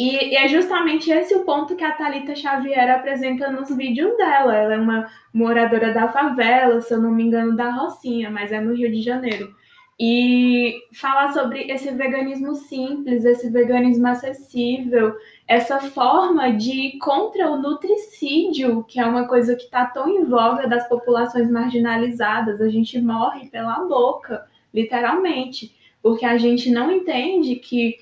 E, 0.00 0.30
e, 0.30 0.34
é 0.34 0.48
justamente 0.48 1.10
esse 1.10 1.34
o 1.34 1.44
ponto 1.44 1.76
que 1.76 1.84
a 1.84 1.92
Thalita 1.92 2.34
Xavier 2.34 2.90
apresenta 2.90 3.50
nos 3.50 3.68
vídeos 3.76 4.16
dela. 4.16 4.56
Ela 4.56 4.74
é 4.74 4.78
uma 4.78 5.06
moradora 5.30 5.92
da 5.92 6.08
favela, 6.08 6.80
se 6.80 6.94
eu 6.94 7.02
não 7.02 7.10
me 7.10 7.24
engano, 7.24 7.54
da 7.54 7.70
Rocinha, 7.70 8.30
mas 8.30 8.50
é 8.50 8.62
no 8.62 8.74
Rio 8.74 8.90
de 8.90 9.02
Janeiro. 9.02 9.54
e 10.02 10.74
falar 10.94 11.34
sobre 11.34 11.70
esse 11.70 11.90
veganismo 11.90 12.54
simples, 12.54 13.26
esse 13.26 13.50
veganismo 13.50 14.06
acessível, 14.08 15.14
essa 15.46 15.78
forma 15.78 16.50
de 16.52 16.72
ir 16.72 16.98
contra 16.98 17.50
o 17.50 17.60
nutricídio, 17.60 18.82
que 18.84 18.98
é 18.98 19.04
uma 19.04 19.28
coisa 19.28 19.54
que 19.54 19.64
está 19.64 19.84
tão 19.84 20.08
em 20.08 20.24
voga 20.24 20.66
das 20.66 20.88
populações 20.88 21.50
marginalizadas. 21.50 22.62
A 22.62 22.70
gente 22.70 22.98
morre 23.02 23.50
pela 23.50 23.84
boca, 23.86 24.46
literalmente, 24.72 25.76
porque 26.02 26.24
a 26.24 26.38
gente 26.38 26.70
não 26.70 26.90
entende 26.90 27.56
que 27.56 27.98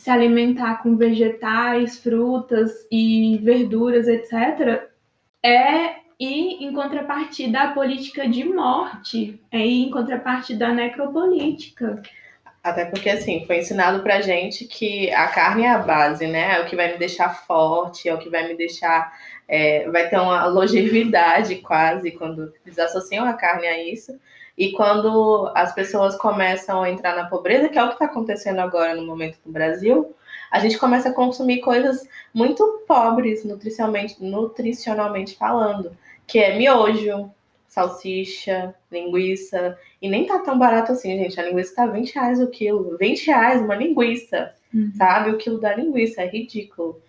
se 0.00 0.08
alimentar 0.08 0.82
com 0.82 0.96
vegetais, 0.96 1.98
frutas 1.98 2.72
e 2.90 3.38
verduras, 3.42 4.08
etc., 4.08 4.88
é 5.44 5.96
ir 6.18 6.64
em 6.64 6.72
contrapartida 6.72 7.60
à 7.60 7.74
política 7.74 8.26
de 8.26 8.42
morte, 8.42 9.38
é 9.52 9.58
em 9.58 9.90
contrapartida 9.90 10.68
à 10.68 10.72
necropolítica. 10.72 12.02
Até 12.64 12.86
porque, 12.86 13.10
assim, 13.10 13.44
foi 13.44 13.58
ensinado 13.58 14.02
pra 14.02 14.22
gente 14.22 14.64
que 14.64 15.10
a 15.10 15.28
carne 15.28 15.64
é 15.64 15.68
a 15.68 15.78
base, 15.78 16.26
né? 16.26 16.56
É 16.56 16.62
o 16.62 16.66
que 16.66 16.76
vai 16.76 16.92
me 16.92 16.98
deixar 16.98 17.44
forte, 17.46 18.08
é 18.08 18.14
o 18.14 18.18
que 18.18 18.30
vai 18.30 18.48
me 18.48 18.56
deixar. 18.56 19.12
É, 19.46 19.86
vai 19.90 20.08
ter 20.08 20.18
uma 20.18 20.46
longevidade 20.46 21.56
quase 21.56 22.10
quando 22.12 22.50
eles 22.64 22.78
associam 22.78 23.26
a 23.26 23.34
carne 23.34 23.66
a 23.66 23.82
isso. 23.86 24.18
E 24.60 24.72
quando 24.72 25.50
as 25.54 25.74
pessoas 25.74 26.14
começam 26.16 26.82
a 26.82 26.90
entrar 26.90 27.16
na 27.16 27.24
pobreza, 27.24 27.70
que 27.70 27.78
é 27.78 27.82
o 27.82 27.86
que 27.86 27.94
está 27.94 28.04
acontecendo 28.04 28.58
agora 28.58 28.94
no 28.94 29.06
momento 29.06 29.38
no 29.42 29.50
Brasil, 29.50 30.14
a 30.50 30.58
gente 30.58 30.76
começa 30.76 31.08
a 31.08 31.14
consumir 31.14 31.60
coisas 31.62 32.06
muito 32.34 32.84
pobres 32.86 33.42
nutricionalmente, 33.42 34.22
nutricionalmente 34.22 35.34
falando 35.34 35.96
que 36.26 36.38
é 36.38 36.58
miojo, 36.58 37.30
salsicha, 37.68 38.74
linguiça. 38.92 39.78
E 40.02 40.10
nem 40.10 40.26
tá 40.26 40.38
tão 40.40 40.58
barato 40.58 40.92
assim, 40.92 41.16
gente. 41.16 41.40
A 41.40 41.44
linguiça 41.44 41.76
tá 41.76 41.86
20 41.86 42.14
reais 42.14 42.38
o 42.38 42.48
quilo. 42.48 42.98
20 42.98 43.26
reais 43.28 43.62
uma 43.62 43.74
linguiça, 43.74 44.52
uhum. 44.74 44.92
sabe? 44.94 45.30
O 45.30 45.38
quilo 45.38 45.58
da 45.58 45.74
linguiça, 45.74 46.20
é 46.20 46.26
ridículo. 46.26 47.00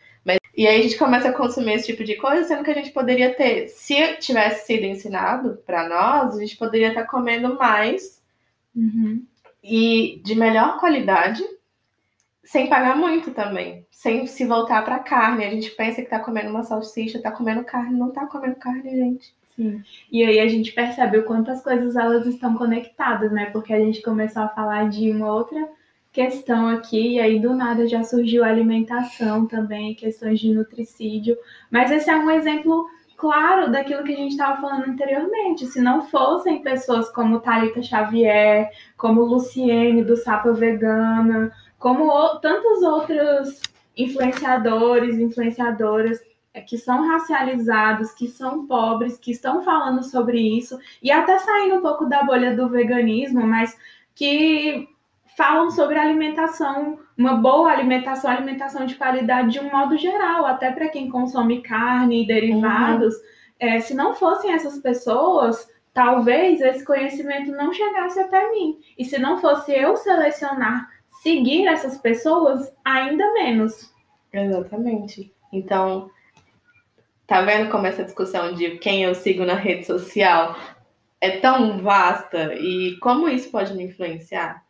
E 0.55 0.67
aí 0.67 0.79
a 0.79 0.83
gente 0.83 0.97
começa 0.97 1.29
a 1.29 1.33
consumir 1.33 1.73
esse 1.73 1.87
tipo 1.87 2.03
de 2.03 2.15
coisa, 2.15 2.43
sendo 2.43 2.63
que 2.63 2.71
a 2.71 2.75
gente 2.75 2.91
poderia 2.91 3.33
ter, 3.33 3.67
se 3.69 4.17
tivesse 4.17 4.67
sido 4.67 4.83
ensinado 4.83 5.61
para 5.65 5.87
nós, 5.87 6.35
a 6.35 6.39
gente 6.39 6.57
poderia 6.57 6.89
estar 6.89 7.05
comendo 7.05 7.55
mais 7.57 8.21
uhum. 8.75 9.23
e 9.63 10.21
de 10.23 10.35
melhor 10.35 10.79
qualidade, 10.79 11.41
sem 12.43 12.67
pagar 12.67 12.97
muito 12.97 13.31
também, 13.31 13.85
sem 13.89 14.27
se 14.27 14.45
voltar 14.45 14.83
para 14.83 14.99
carne. 14.99 15.45
A 15.45 15.49
gente 15.49 15.71
pensa 15.71 16.01
que 16.01 16.09
tá 16.09 16.19
comendo 16.19 16.49
uma 16.49 16.63
salsicha, 16.63 17.21
tá 17.21 17.31
comendo 17.31 17.63
carne, 17.63 17.97
não 17.97 18.11
tá 18.11 18.25
comendo 18.25 18.55
carne, 18.55 18.89
gente. 18.89 19.33
Sim. 19.55 19.81
E 20.11 20.23
aí 20.23 20.39
a 20.39 20.47
gente 20.47 20.73
percebe 20.73 21.17
o 21.17 21.23
quanto 21.23 21.51
as 21.51 21.63
coisas 21.63 21.95
elas 21.95 22.25
estão 22.25 22.57
conectadas, 22.57 23.31
né? 23.31 23.49
Porque 23.51 23.73
a 23.73 23.79
gente 23.79 24.01
começou 24.01 24.43
a 24.43 24.49
falar 24.49 24.89
de 24.89 25.11
uma 25.11 25.33
outra 25.33 25.69
questão 26.11 26.67
aqui, 26.67 27.15
e 27.15 27.19
aí 27.19 27.39
do 27.39 27.55
nada 27.55 27.87
já 27.87 28.03
surgiu 28.03 28.43
alimentação 28.43 29.47
também, 29.47 29.95
questões 29.95 30.39
de 30.39 30.53
nutricídio. 30.53 31.37
Mas 31.69 31.91
esse 31.91 32.09
é 32.09 32.15
um 32.15 32.29
exemplo 32.29 32.85
claro 33.15 33.71
daquilo 33.71 34.03
que 34.03 34.13
a 34.13 34.17
gente 34.17 34.31
estava 34.31 34.59
falando 34.59 34.89
anteriormente. 34.89 35.67
Se 35.67 35.79
não 35.79 36.01
fossem 36.01 36.61
pessoas 36.61 37.09
como 37.11 37.39
Thalita 37.39 37.81
Xavier, 37.81 38.69
como 38.97 39.21
Luciene 39.21 40.03
do 40.03 40.17
Sapa 40.17 40.51
Vegana, 40.51 41.51
como 41.79 42.39
tantos 42.39 42.81
outros 42.81 43.61
influenciadores, 43.95 45.17
influenciadoras 45.17 46.19
é, 46.53 46.61
que 46.61 46.77
são 46.77 47.07
racializados, 47.07 48.11
que 48.11 48.27
são 48.27 48.67
pobres, 48.67 49.17
que 49.17 49.31
estão 49.31 49.61
falando 49.61 50.03
sobre 50.03 50.39
isso, 50.39 50.77
e 51.01 51.11
até 51.11 51.37
saindo 51.37 51.75
um 51.75 51.81
pouco 51.81 52.05
da 52.05 52.23
bolha 52.23 52.55
do 52.55 52.67
veganismo, 52.67 53.45
mas 53.47 53.77
que 54.13 54.87
falam 55.41 55.71
sobre 55.71 55.97
alimentação, 55.97 56.99
uma 57.17 57.33
boa 57.33 57.71
alimentação, 57.71 58.29
alimentação 58.29 58.85
de 58.85 58.93
qualidade 58.93 59.53
de 59.53 59.59
um 59.59 59.71
modo 59.71 59.97
geral, 59.97 60.45
até 60.45 60.71
para 60.71 60.89
quem 60.89 61.09
consome 61.09 61.63
carne 61.63 62.21
e 62.21 62.27
derivados. 62.27 63.15
Uhum. 63.15 63.21
É, 63.59 63.79
se 63.79 63.95
não 63.95 64.13
fossem 64.13 64.53
essas 64.53 64.77
pessoas, 64.77 65.67
talvez 65.95 66.61
esse 66.61 66.85
conhecimento 66.85 67.49
não 67.53 67.73
chegasse 67.73 68.19
até 68.19 68.51
mim. 68.51 68.77
E 68.95 69.03
se 69.03 69.17
não 69.17 69.41
fosse 69.41 69.71
eu 69.71 69.97
selecionar 69.97 70.87
seguir 71.23 71.65
essas 71.65 71.97
pessoas, 71.97 72.71
ainda 72.85 73.33
menos. 73.33 73.91
Exatamente. 74.31 75.33
Então, 75.51 76.11
tá 77.25 77.41
vendo 77.41 77.71
como 77.71 77.87
essa 77.87 78.03
discussão 78.03 78.53
de 78.53 78.77
quem 78.77 79.01
eu 79.05 79.15
sigo 79.15 79.43
na 79.43 79.55
rede 79.55 79.87
social 79.87 80.55
é 81.19 81.39
tão 81.39 81.79
vasta 81.79 82.53
e 82.53 82.95
como 82.99 83.27
isso 83.27 83.49
pode 83.49 83.73
me 83.73 83.85
influenciar? 83.85 84.63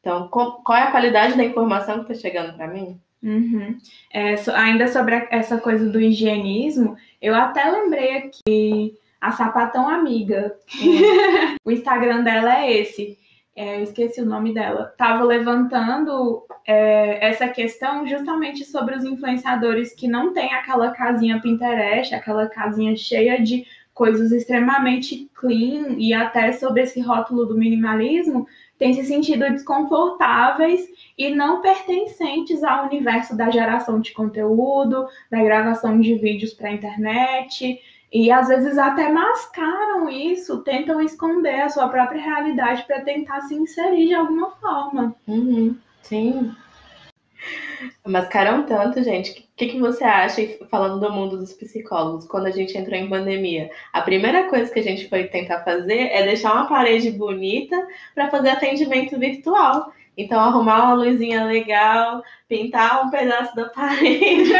Então, 0.00 0.28
qual 0.28 0.78
é 0.78 0.82
a 0.82 0.90
qualidade 0.90 1.36
da 1.36 1.44
informação 1.44 2.04
que 2.04 2.12
está 2.12 2.28
chegando 2.28 2.56
para 2.56 2.68
mim? 2.68 3.00
Uhum. 3.22 3.76
É, 4.12 4.34
ainda 4.54 4.86
sobre 4.88 5.26
essa 5.30 5.58
coisa 5.58 5.88
do 5.90 6.00
higienismo, 6.00 6.96
eu 7.20 7.34
até 7.34 7.68
lembrei 7.68 8.16
aqui 8.18 8.94
a 9.20 9.32
Sapatão 9.32 9.88
Amiga. 9.88 10.56
Uhum. 10.80 11.56
o 11.64 11.70
Instagram 11.70 12.22
dela 12.22 12.60
é 12.60 12.72
esse 12.72 13.18
é, 13.58 13.78
eu 13.78 13.82
esqueci 13.82 14.20
o 14.20 14.24
nome 14.24 14.54
dela, 14.54 14.88
estava 14.92 15.24
levantando 15.24 16.46
é, 16.64 17.26
essa 17.28 17.48
questão 17.48 18.06
justamente 18.06 18.64
sobre 18.64 18.94
os 18.94 19.02
influenciadores 19.02 19.92
que 19.92 20.06
não 20.06 20.32
têm 20.32 20.54
aquela 20.54 20.92
casinha 20.92 21.40
Pinterest, 21.40 22.14
aquela 22.14 22.46
casinha 22.46 22.94
cheia 22.94 23.42
de 23.42 23.66
coisas 23.92 24.30
extremamente 24.30 25.28
clean 25.34 25.96
e 25.98 26.14
até 26.14 26.52
sobre 26.52 26.82
esse 26.82 27.00
rótulo 27.00 27.46
do 27.46 27.58
minimalismo, 27.58 28.46
têm 28.78 28.94
se 28.94 29.04
sentido 29.04 29.50
desconfortáveis 29.50 30.88
e 31.16 31.30
não 31.30 31.60
pertencentes 31.60 32.62
ao 32.62 32.86
universo 32.86 33.36
da 33.36 33.50
geração 33.50 34.00
de 34.00 34.12
conteúdo, 34.12 35.06
da 35.30 35.42
gravação 35.42 36.00
de 36.00 36.14
vídeos 36.14 36.54
para 36.54 36.68
a 36.68 36.72
internet. 36.72 37.80
E 38.10 38.30
às 38.30 38.48
vezes 38.48 38.78
até 38.78 39.10
mascaram 39.10 40.08
isso, 40.08 40.62
tentam 40.62 41.02
esconder 41.02 41.60
a 41.60 41.68
sua 41.68 41.88
própria 41.88 42.22
realidade 42.22 42.84
para 42.86 43.02
tentar 43.02 43.42
se 43.42 43.54
inserir 43.54 44.06
de 44.06 44.14
alguma 44.14 44.50
forma. 44.52 45.14
Uhum, 45.26 45.76
sim. 46.02 46.50
Mascaram 48.06 48.64
tanto, 48.66 49.02
gente. 49.02 49.30
O 49.30 49.56
que, 49.56 49.68
que 49.68 49.78
você 49.78 50.04
acha, 50.04 50.42
falando 50.70 51.00
do 51.00 51.12
mundo 51.12 51.36
dos 51.36 51.52
psicólogos, 51.52 52.26
quando 52.26 52.46
a 52.46 52.50
gente 52.50 52.76
entrou 52.76 52.96
em 52.96 53.08
pandemia? 53.08 53.70
A 53.92 54.00
primeira 54.02 54.48
coisa 54.48 54.72
que 54.72 54.78
a 54.80 54.82
gente 54.82 55.08
foi 55.08 55.24
tentar 55.24 55.62
fazer 55.64 56.08
é 56.12 56.24
deixar 56.24 56.52
uma 56.52 56.68
parede 56.68 57.10
bonita 57.10 57.76
para 58.14 58.30
fazer 58.30 58.50
atendimento 58.50 59.18
virtual. 59.18 59.92
Então, 60.16 60.40
arrumar 60.40 60.82
uma 60.82 60.94
luzinha 60.94 61.44
legal, 61.44 62.22
pintar 62.48 63.06
um 63.06 63.10
pedaço 63.10 63.54
da 63.54 63.66
parede, 63.70 64.52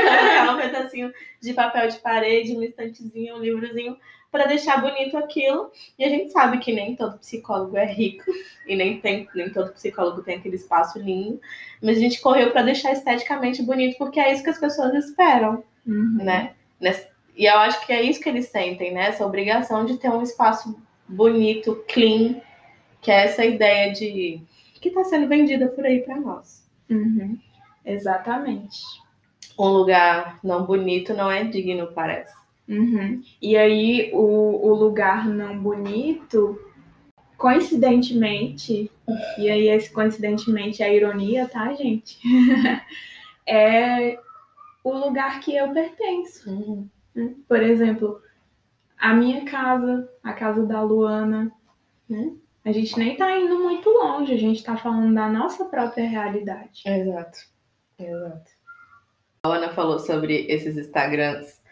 um 0.53 0.57
pedacinho 0.57 1.13
de 1.41 1.53
papel 1.53 1.89
de 1.89 1.99
parede, 1.99 2.57
um 2.57 2.63
estantezinho, 2.63 3.37
um 3.37 3.41
livrozinho, 3.41 3.97
para 4.31 4.47
deixar 4.47 4.81
bonito 4.81 5.17
aquilo. 5.17 5.71
E 5.99 6.05
a 6.05 6.09
gente 6.09 6.31
sabe 6.31 6.59
que 6.59 6.73
nem 6.73 6.95
todo 6.95 7.19
psicólogo 7.19 7.77
é 7.77 7.87
rico, 7.87 8.25
e 8.67 8.77
nem, 8.77 9.01
tem, 9.01 9.29
nem 9.35 9.51
todo 9.51 9.73
psicólogo 9.73 10.23
tem 10.23 10.37
aquele 10.37 10.57
espaço 10.57 10.99
lindo, 10.99 11.41
mas 11.83 11.97
a 11.97 12.01
gente 12.01 12.21
correu 12.21 12.51
para 12.51 12.63
deixar 12.63 12.93
esteticamente 12.93 13.63
bonito, 13.63 13.97
porque 13.99 14.21
é 14.21 14.33
isso 14.33 14.43
que 14.43 14.51
as 14.51 14.59
pessoas 14.59 14.95
esperam, 14.95 15.65
uhum. 15.87 16.19
né? 16.23 16.55
E 17.37 17.47
eu 17.47 17.57
acho 17.59 17.87
que 17.87 17.93
é 17.93 18.03
isso 18.03 18.21
que 18.21 18.29
eles 18.29 18.49
sentem, 18.49 18.93
né? 18.93 19.09
Essa 19.09 19.25
obrigação 19.25 19.85
de 19.85 19.97
ter 19.97 20.11
um 20.11 20.23
espaço 20.23 20.77
bonito, 21.07 21.85
clean, 21.89 22.41
que 23.01 23.11
é 23.11 23.25
essa 23.25 23.45
ideia 23.45 23.93
de 23.93 24.43
que 24.81 24.89
está 24.89 25.05
sendo 25.05 25.29
vendida 25.29 25.69
por 25.69 25.85
aí 25.85 26.01
para 26.01 26.21
nós. 26.21 26.65
Uhum. 26.91 27.39
Exatamente. 27.85 28.81
Um 29.59 29.69
lugar 29.69 30.39
não 30.43 30.65
bonito 30.65 31.15
não 31.15 31.31
é 31.31 31.45
digno, 31.45 31.93
parece. 31.93 32.38
Uhum. 32.69 33.23
E 33.41 33.57
aí, 33.57 34.11
o, 34.13 34.69
o 34.69 34.75
lugar 34.75 35.27
não 35.27 35.59
bonito, 35.59 36.61
coincidentemente, 37.37 38.91
e 39.39 39.49
aí 39.49 39.69
esse 39.69 39.91
coincidentemente 39.91 40.83
é 40.83 40.95
ironia, 40.95 41.49
tá, 41.49 41.73
gente? 41.73 42.19
é 43.47 44.19
o 44.85 44.93
lugar 44.93 45.41
que 45.41 45.57
eu 45.57 45.73
pertenço. 45.73 46.51
Uhum. 46.51 46.89
Por 47.49 47.63
exemplo, 47.63 48.21
a 48.99 49.15
minha 49.15 49.45
casa, 49.45 50.09
a 50.23 50.33
casa 50.33 50.67
da 50.67 50.83
Luana, 50.83 51.51
né? 52.09 52.33
A 52.65 52.73
gente 52.73 52.99
nem 52.99 53.17
tá 53.17 53.35
indo 53.39 53.59
muito 53.61 53.89
longe, 53.89 54.35
a 54.35 54.39
gente 54.39 54.63
tá 54.63 54.77
falando 54.77 55.15
da 55.15 55.29
nossa 55.29 55.65
própria 55.65 56.07
realidade. 56.07 56.83
Exato, 56.85 57.39
exato. 57.99 58.51
A 59.45 59.49
Ana 59.49 59.71
falou 59.71 59.99
sobre 59.99 60.45
esses 60.49 60.77
Instagrams 60.77 61.63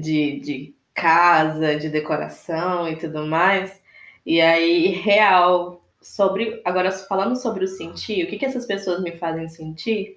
de, 0.00 0.40
de 0.40 0.76
casa, 0.94 1.76
de 1.76 1.88
decoração 1.88 2.88
e 2.88 2.96
tudo 2.96 3.26
mais. 3.26 3.80
E 4.24 4.40
aí, 4.40 4.88
real, 4.88 5.84
sobre. 6.00 6.60
Agora, 6.64 6.90
falando 6.92 7.36
sobre 7.36 7.64
o 7.64 7.68
sentir, 7.68 8.24
o 8.24 8.28
que, 8.28 8.38
que 8.38 8.46
essas 8.46 8.66
pessoas 8.66 9.02
me 9.02 9.12
fazem 9.12 9.48
sentir? 9.48 10.16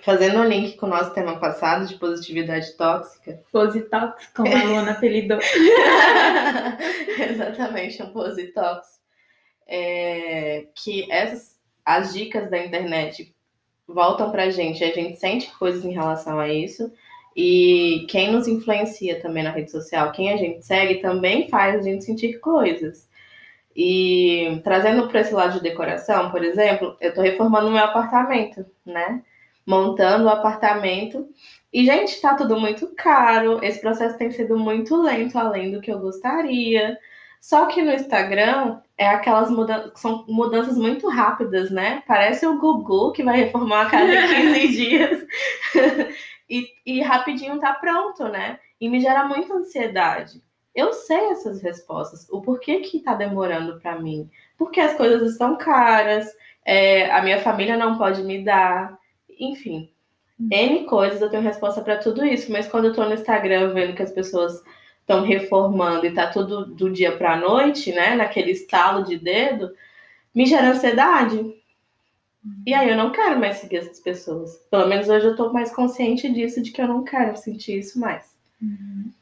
Fazendo 0.00 0.38
um 0.40 0.44
link 0.44 0.76
com 0.76 0.86
o 0.86 0.90
nosso 0.90 1.12
tema 1.12 1.38
passado 1.38 1.86
de 1.86 1.96
positividade 1.96 2.76
tóxica. 2.76 3.42
Positox, 3.50 4.28
como 4.34 4.54
a 4.54 4.62
Luana 4.64 4.92
apelidou. 4.92 5.38
Exatamente, 7.18 8.02
um 8.02 8.12
positox 8.12 9.00
é, 9.66 10.66
que 10.74 11.10
essas, 11.10 11.58
as 11.84 12.12
dicas 12.14 12.48
da 12.50 12.58
internet 12.58 13.34
voltam 13.86 14.30
pra 14.30 14.50
gente, 14.50 14.84
a 14.84 14.92
gente 14.92 15.18
sente 15.18 15.50
coisas 15.58 15.84
em 15.84 15.92
relação 15.92 16.38
a 16.38 16.48
isso. 16.48 16.92
E 17.36 18.06
quem 18.08 18.32
nos 18.32 18.48
influencia 18.48 19.20
também 19.20 19.44
na 19.44 19.50
rede 19.50 19.70
social, 19.70 20.10
quem 20.10 20.32
a 20.32 20.38
gente 20.38 20.64
segue, 20.64 21.02
também 21.02 21.48
faz 21.50 21.76
a 21.76 21.82
gente 21.82 22.02
sentir 22.02 22.40
coisas. 22.40 23.06
E 23.76 24.58
trazendo 24.64 25.06
para 25.08 25.20
esse 25.20 25.34
lado 25.34 25.52
de 25.52 25.62
decoração, 25.62 26.30
por 26.30 26.42
exemplo, 26.42 26.96
eu 26.98 27.10
estou 27.10 27.22
reformando 27.22 27.70
meu 27.70 27.84
apartamento, 27.84 28.64
né? 28.86 29.22
Montando 29.66 30.24
o 30.24 30.30
apartamento. 30.30 31.28
E, 31.70 31.84
gente, 31.84 32.14
está 32.14 32.34
tudo 32.34 32.58
muito 32.58 32.94
caro. 32.96 33.62
Esse 33.62 33.82
processo 33.82 34.16
tem 34.16 34.30
sido 34.30 34.58
muito 34.58 34.96
lento, 34.96 35.38
além 35.38 35.70
do 35.70 35.80
que 35.82 35.92
eu 35.92 35.98
gostaria. 35.98 36.96
Só 37.38 37.66
que 37.66 37.82
no 37.82 37.92
Instagram 37.92 38.80
é 38.96 39.08
aquelas 39.08 39.50
mudanças, 39.50 39.92
são 40.00 40.24
mudanças 40.26 40.78
muito 40.78 41.06
rápidas, 41.08 41.70
né? 41.70 42.02
Parece 42.06 42.46
o 42.46 42.58
Gugu 42.58 43.12
que 43.12 43.22
vai 43.22 43.36
reformar 43.36 43.82
a 43.82 43.90
casa 43.90 44.10
em 44.10 44.54
15 44.54 44.68
dias. 44.72 45.26
E, 46.48 46.68
e 46.84 47.00
rapidinho 47.00 47.58
tá 47.58 47.72
pronto, 47.74 48.24
né? 48.28 48.58
E 48.80 48.88
me 48.88 49.00
gera 49.00 49.24
muita 49.24 49.54
ansiedade. 49.54 50.42
Eu 50.74 50.92
sei 50.92 51.30
essas 51.30 51.62
respostas. 51.62 52.28
O 52.30 52.42
porquê 52.42 52.80
que 52.80 53.00
tá 53.00 53.14
demorando 53.14 53.80
para 53.80 53.98
mim? 53.98 54.30
Porque 54.58 54.80
as 54.80 54.94
coisas 54.94 55.32
estão 55.32 55.56
caras, 55.56 56.30
é, 56.64 57.10
a 57.10 57.22
minha 57.22 57.40
família 57.40 57.76
não 57.76 57.96
pode 57.96 58.22
me 58.22 58.44
dar, 58.44 58.98
enfim. 59.40 59.90
N 60.38 60.84
coisas, 60.84 61.22
eu 61.22 61.30
tenho 61.30 61.42
resposta 61.42 61.80
para 61.80 61.96
tudo 61.96 62.24
isso, 62.24 62.52
mas 62.52 62.68
quando 62.68 62.86
eu 62.86 62.92
tô 62.92 63.04
no 63.04 63.14
Instagram 63.14 63.72
vendo 63.72 63.94
que 63.94 64.02
as 64.02 64.12
pessoas 64.12 64.62
estão 65.00 65.22
reformando 65.22 66.04
e 66.04 66.12
tá 66.12 66.26
tudo 66.26 66.66
do 66.66 66.90
dia 66.90 67.16
para 67.16 67.34
a 67.34 67.36
noite, 67.36 67.92
né, 67.92 68.14
naquele 68.14 68.50
estalo 68.50 69.04
de 69.04 69.16
dedo, 69.16 69.72
me 70.34 70.44
gera 70.44 70.70
ansiedade. 70.70 71.54
E 72.66 72.74
aí 72.74 72.88
eu 72.88 72.96
não 72.96 73.12
quero 73.12 73.38
mais 73.38 73.56
seguir 73.56 73.78
essas 73.78 74.00
pessoas. 74.00 74.56
Pelo 74.70 74.88
menos 74.88 75.08
hoje 75.08 75.26
eu 75.26 75.36
tô 75.36 75.52
mais 75.52 75.74
consciente 75.74 76.32
disso, 76.32 76.62
de 76.62 76.70
que 76.70 76.80
eu 76.80 76.88
não 76.88 77.04
quero 77.04 77.36
sentir 77.36 77.78
isso 77.78 77.98
mais. 77.98 78.34
Uhum 78.60 79.12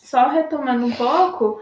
só 0.00 0.28
retomando 0.28 0.86
um 0.86 0.92
pouco, 0.92 1.60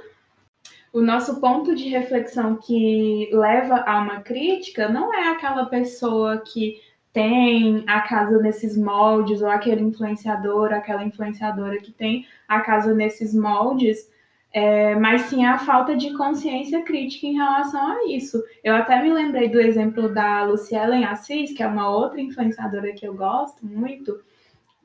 o 0.92 1.02
nosso 1.02 1.40
ponto 1.40 1.74
de 1.74 1.88
reflexão 1.88 2.56
que 2.56 3.28
leva 3.32 3.80
a 3.80 4.00
uma 4.00 4.20
crítica 4.20 4.88
não 4.88 5.12
é 5.12 5.28
aquela 5.28 5.66
pessoa 5.66 6.38
que 6.38 6.80
tem 7.12 7.84
a 7.86 8.00
casa 8.02 8.38
nesses 8.38 8.76
moldes, 8.76 9.42
ou 9.42 9.48
aquele 9.48 9.82
influenciador, 9.82 10.72
aquela 10.72 11.02
influenciadora 11.04 11.78
que 11.78 11.90
tem 11.90 12.26
a 12.46 12.60
casa 12.60 12.94
nesses 12.94 13.34
moldes, 13.34 14.08
é, 14.52 14.94
mas 14.94 15.22
sim 15.22 15.44
a 15.44 15.58
falta 15.58 15.96
de 15.96 16.16
consciência 16.16 16.82
crítica 16.82 17.26
em 17.26 17.34
relação 17.34 17.80
a 17.80 18.06
isso. 18.08 18.42
Eu 18.64 18.74
até 18.74 19.00
me 19.02 19.12
lembrei 19.12 19.48
do 19.48 19.60
exemplo 19.60 20.08
da 20.08 20.44
Lucielen 20.44 21.04
Assis, 21.04 21.52
que 21.52 21.62
é 21.62 21.66
uma 21.66 21.90
outra 21.90 22.20
influenciadora 22.20 22.92
que 22.92 23.06
eu 23.06 23.14
gosto 23.14 23.64
muito, 23.66 24.18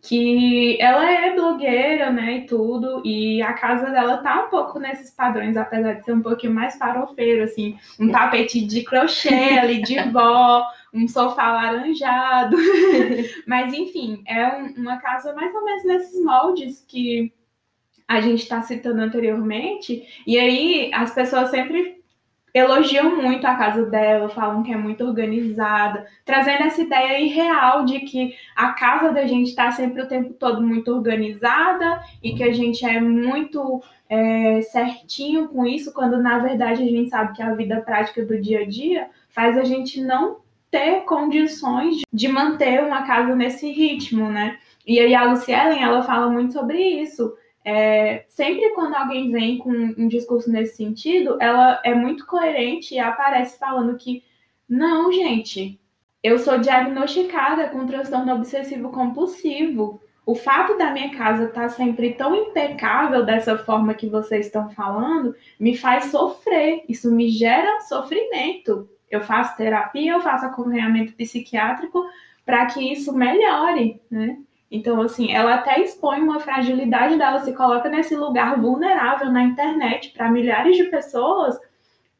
que 0.02 0.78
ela 0.82 1.10
é 1.10 1.34
blogueira, 1.34 2.12
né, 2.12 2.40
e 2.40 2.46
tudo, 2.46 3.02
e 3.06 3.42
a 3.42 3.54
casa 3.54 3.90
dela 3.90 4.18
tá 4.18 4.46
um 4.46 4.50
pouco 4.50 4.78
nesses 4.78 5.10
padrões, 5.10 5.56
apesar 5.56 5.94
de 5.94 6.04
ser 6.04 6.12
um 6.12 6.22
pouquinho 6.22 6.54
mais 6.54 6.76
farofeiro, 6.76 7.44
assim, 7.44 7.78
um 7.98 8.12
tapete 8.12 8.60
de 8.66 8.84
crochê 8.84 9.58
ali 9.58 9.82
de 9.82 9.98
vó, 10.12 10.68
um 10.94 11.08
sofá 11.08 11.54
laranjado, 11.54 12.58
mas 13.48 13.74
enfim, 13.74 14.22
é 14.28 14.46
um, 14.58 14.74
uma 14.82 14.98
casa 14.98 15.34
mais 15.34 15.56
ou 15.56 15.64
menos 15.64 15.86
nesses 15.86 16.22
moldes 16.22 16.84
que 16.86 17.32
a 18.08 18.22
gente 18.22 18.44
está 18.44 18.62
citando 18.62 19.02
anteriormente, 19.02 20.04
e 20.26 20.38
aí 20.38 20.92
as 20.94 21.14
pessoas 21.14 21.50
sempre 21.50 22.04
elogiam 22.54 23.16
muito 23.16 23.46
a 23.48 23.56
casa 23.56 23.86
dela, 23.86 24.30
falam 24.30 24.62
que 24.62 24.72
é 24.72 24.78
muito 24.78 25.04
organizada, 25.04 26.06
trazendo 26.24 26.64
essa 26.64 26.82
ideia 26.82 27.20
irreal 27.20 27.84
de 27.84 28.02
que 28.02 28.36
a 28.56 28.74
casa 28.74 29.12
da 29.12 29.26
gente 29.26 29.50
está 29.50 29.72
sempre 29.72 30.04
o 30.04 30.08
tempo 30.08 30.34
todo 30.34 30.62
muito 30.62 30.94
organizada 30.94 32.04
e 32.22 32.36
que 32.36 32.44
a 32.44 32.54
gente 32.54 32.86
é 32.86 33.02
muito 33.02 33.82
é, 34.08 34.62
certinho 34.62 35.48
com 35.48 35.66
isso, 35.66 35.92
quando 35.92 36.22
na 36.22 36.38
verdade 36.38 36.84
a 36.84 36.86
gente 36.86 37.10
sabe 37.10 37.36
que 37.36 37.42
a 37.42 37.56
vida 37.56 37.82
prática 37.82 38.24
do 38.24 38.40
dia 38.40 38.60
a 38.62 38.66
dia 38.66 39.10
faz 39.30 39.58
a 39.58 39.64
gente 39.64 40.00
não 40.00 40.38
ter 40.70 41.02
condições 41.06 42.02
de 42.12 42.28
manter 42.28 42.84
uma 42.84 43.04
casa 43.04 43.36
nesse 43.36 43.72
ritmo, 43.72 44.30
né? 44.30 44.58
E 44.86 45.00
aí 45.00 45.16
a 45.16 45.24
Lucielen, 45.24 45.82
ela 45.82 46.04
fala 46.04 46.30
muito 46.30 46.54
sobre 46.54 46.80
isso, 46.80 47.34
é, 47.66 48.26
sempre 48.28 48.72
quando 48.72 48.96
alguém 48.96 49.32
vem 49.32 49.58
com 49.58 49.72
um 49.72 50.08
discurso 50.08 50.52
nesse 50.52 50.76
sentido, 50.76 51.38
ela 51.40 51.80
é 51.84 51.96
muito 51.96 52.26
coerente 52.26 52.96
e 52.96 53.00
aparece 53.00 53.58
falando 53.58 53.98
que 53.98 54.24
não, 54.68 55.12
gente, 55.12 55.80
eu 56.22 56.40
sou 56.40 56.58
diagnosticada 56.58 57.70
com 57.70 57.86
transtorno 57.86 58.34
obsessivo 58.34 58.90
compulsivo. 58.90 60.02
O 60.26 60.36
fato 60.36 60.78
da 60.78 60.92
minha 60.92 61.16
casa 61.16 61.46
estar 61.46 61.64
tá 61.64 61.70
sempre 61.70 62.14
tão 62.14 62.34
impecável 62.34 63.26
dessa 63.26 63.58
forma 63.58 63.94
que 63.94 64.08
vocês 64.08 64.46
estão 64.46 64.70
falando 64.70 65.36
me 65.60 65.78
faz 65.78 66.06
sofrer. 66.06 66.84
Isso 66.88 67.12
me 67.12 67.30
gera 67.30 67.82
sofrimento. 67.82 68.90
Eu 69.12 69.22
faço 69.22 69.58
terapia, 69.58 70.14
eu 70.14 70.22
faço 70.22 70.46
acompanhamento 70.46 71.14
psiquiátrico 71.14 72.06
para 72.46 72.66
que 72.68 72.92
isso 72.92 73.14
melhore, 73.14 74.02
né? 74.10 74.38
Então, 74.74 75.00
assim, 75.00 75.32
ela 75.32 75.54
até 75.54 75.80
expõe 75.82 76.20
uma 76.20 76.40
fragilidade 76.40 77.16
dela, 77.16 77.42
se 77.42 77.54
coloca 77.54 77.88
nesse 77.88 78.16
lugar 78.16 78.60
vulnerável 78.60 79.32
na 79.32 79.44
internet 79.44 80.10
para 80.10 80.32
milhares 80.32 80.76
de 80.76 80.86
pessoas 80.86 81.60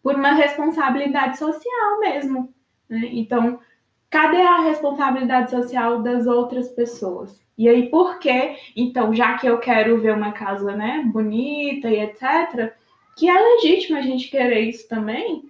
por 0.04 0.14
uma 0.14 0.34
responsabilidade 0.34 1.40
social 1.40 2.00
mesmo. 2.00 2.54
Né? 2.88 3.10
Então, 3.12 3.60
cadê 4.08 4.44
a 4.44 4.62
responsabilidade 4.62 5.50
social 5.50 6.04
das 6.04 6.28
outras 6.28 6.70
pessoas? 6.70 7.44
E 7.58 7.68
aí, 7.68 7.90
por 7.90 8.20
que, 8.20 8.56
então, 8.76 9.16
já 9.16 9.36
que 9.36 9.48
eu 9.48 9.58
quero 9.58 10.00
ver 10.00 10.14
uma 10.14 10.32
casa 10.32 10.76
né, 10.76 11.02
bonita 11.12 11.90
e 11.90 12.02
etc., 12.02 12.72
que 13.18 13.28
é 13.28 13.34
legítimo 13.34 13.98
a 13.98 14.02
gente 14.04 14.30
querer 14.30 14.62
isso 14.62 14.88
também, 14.88 15.50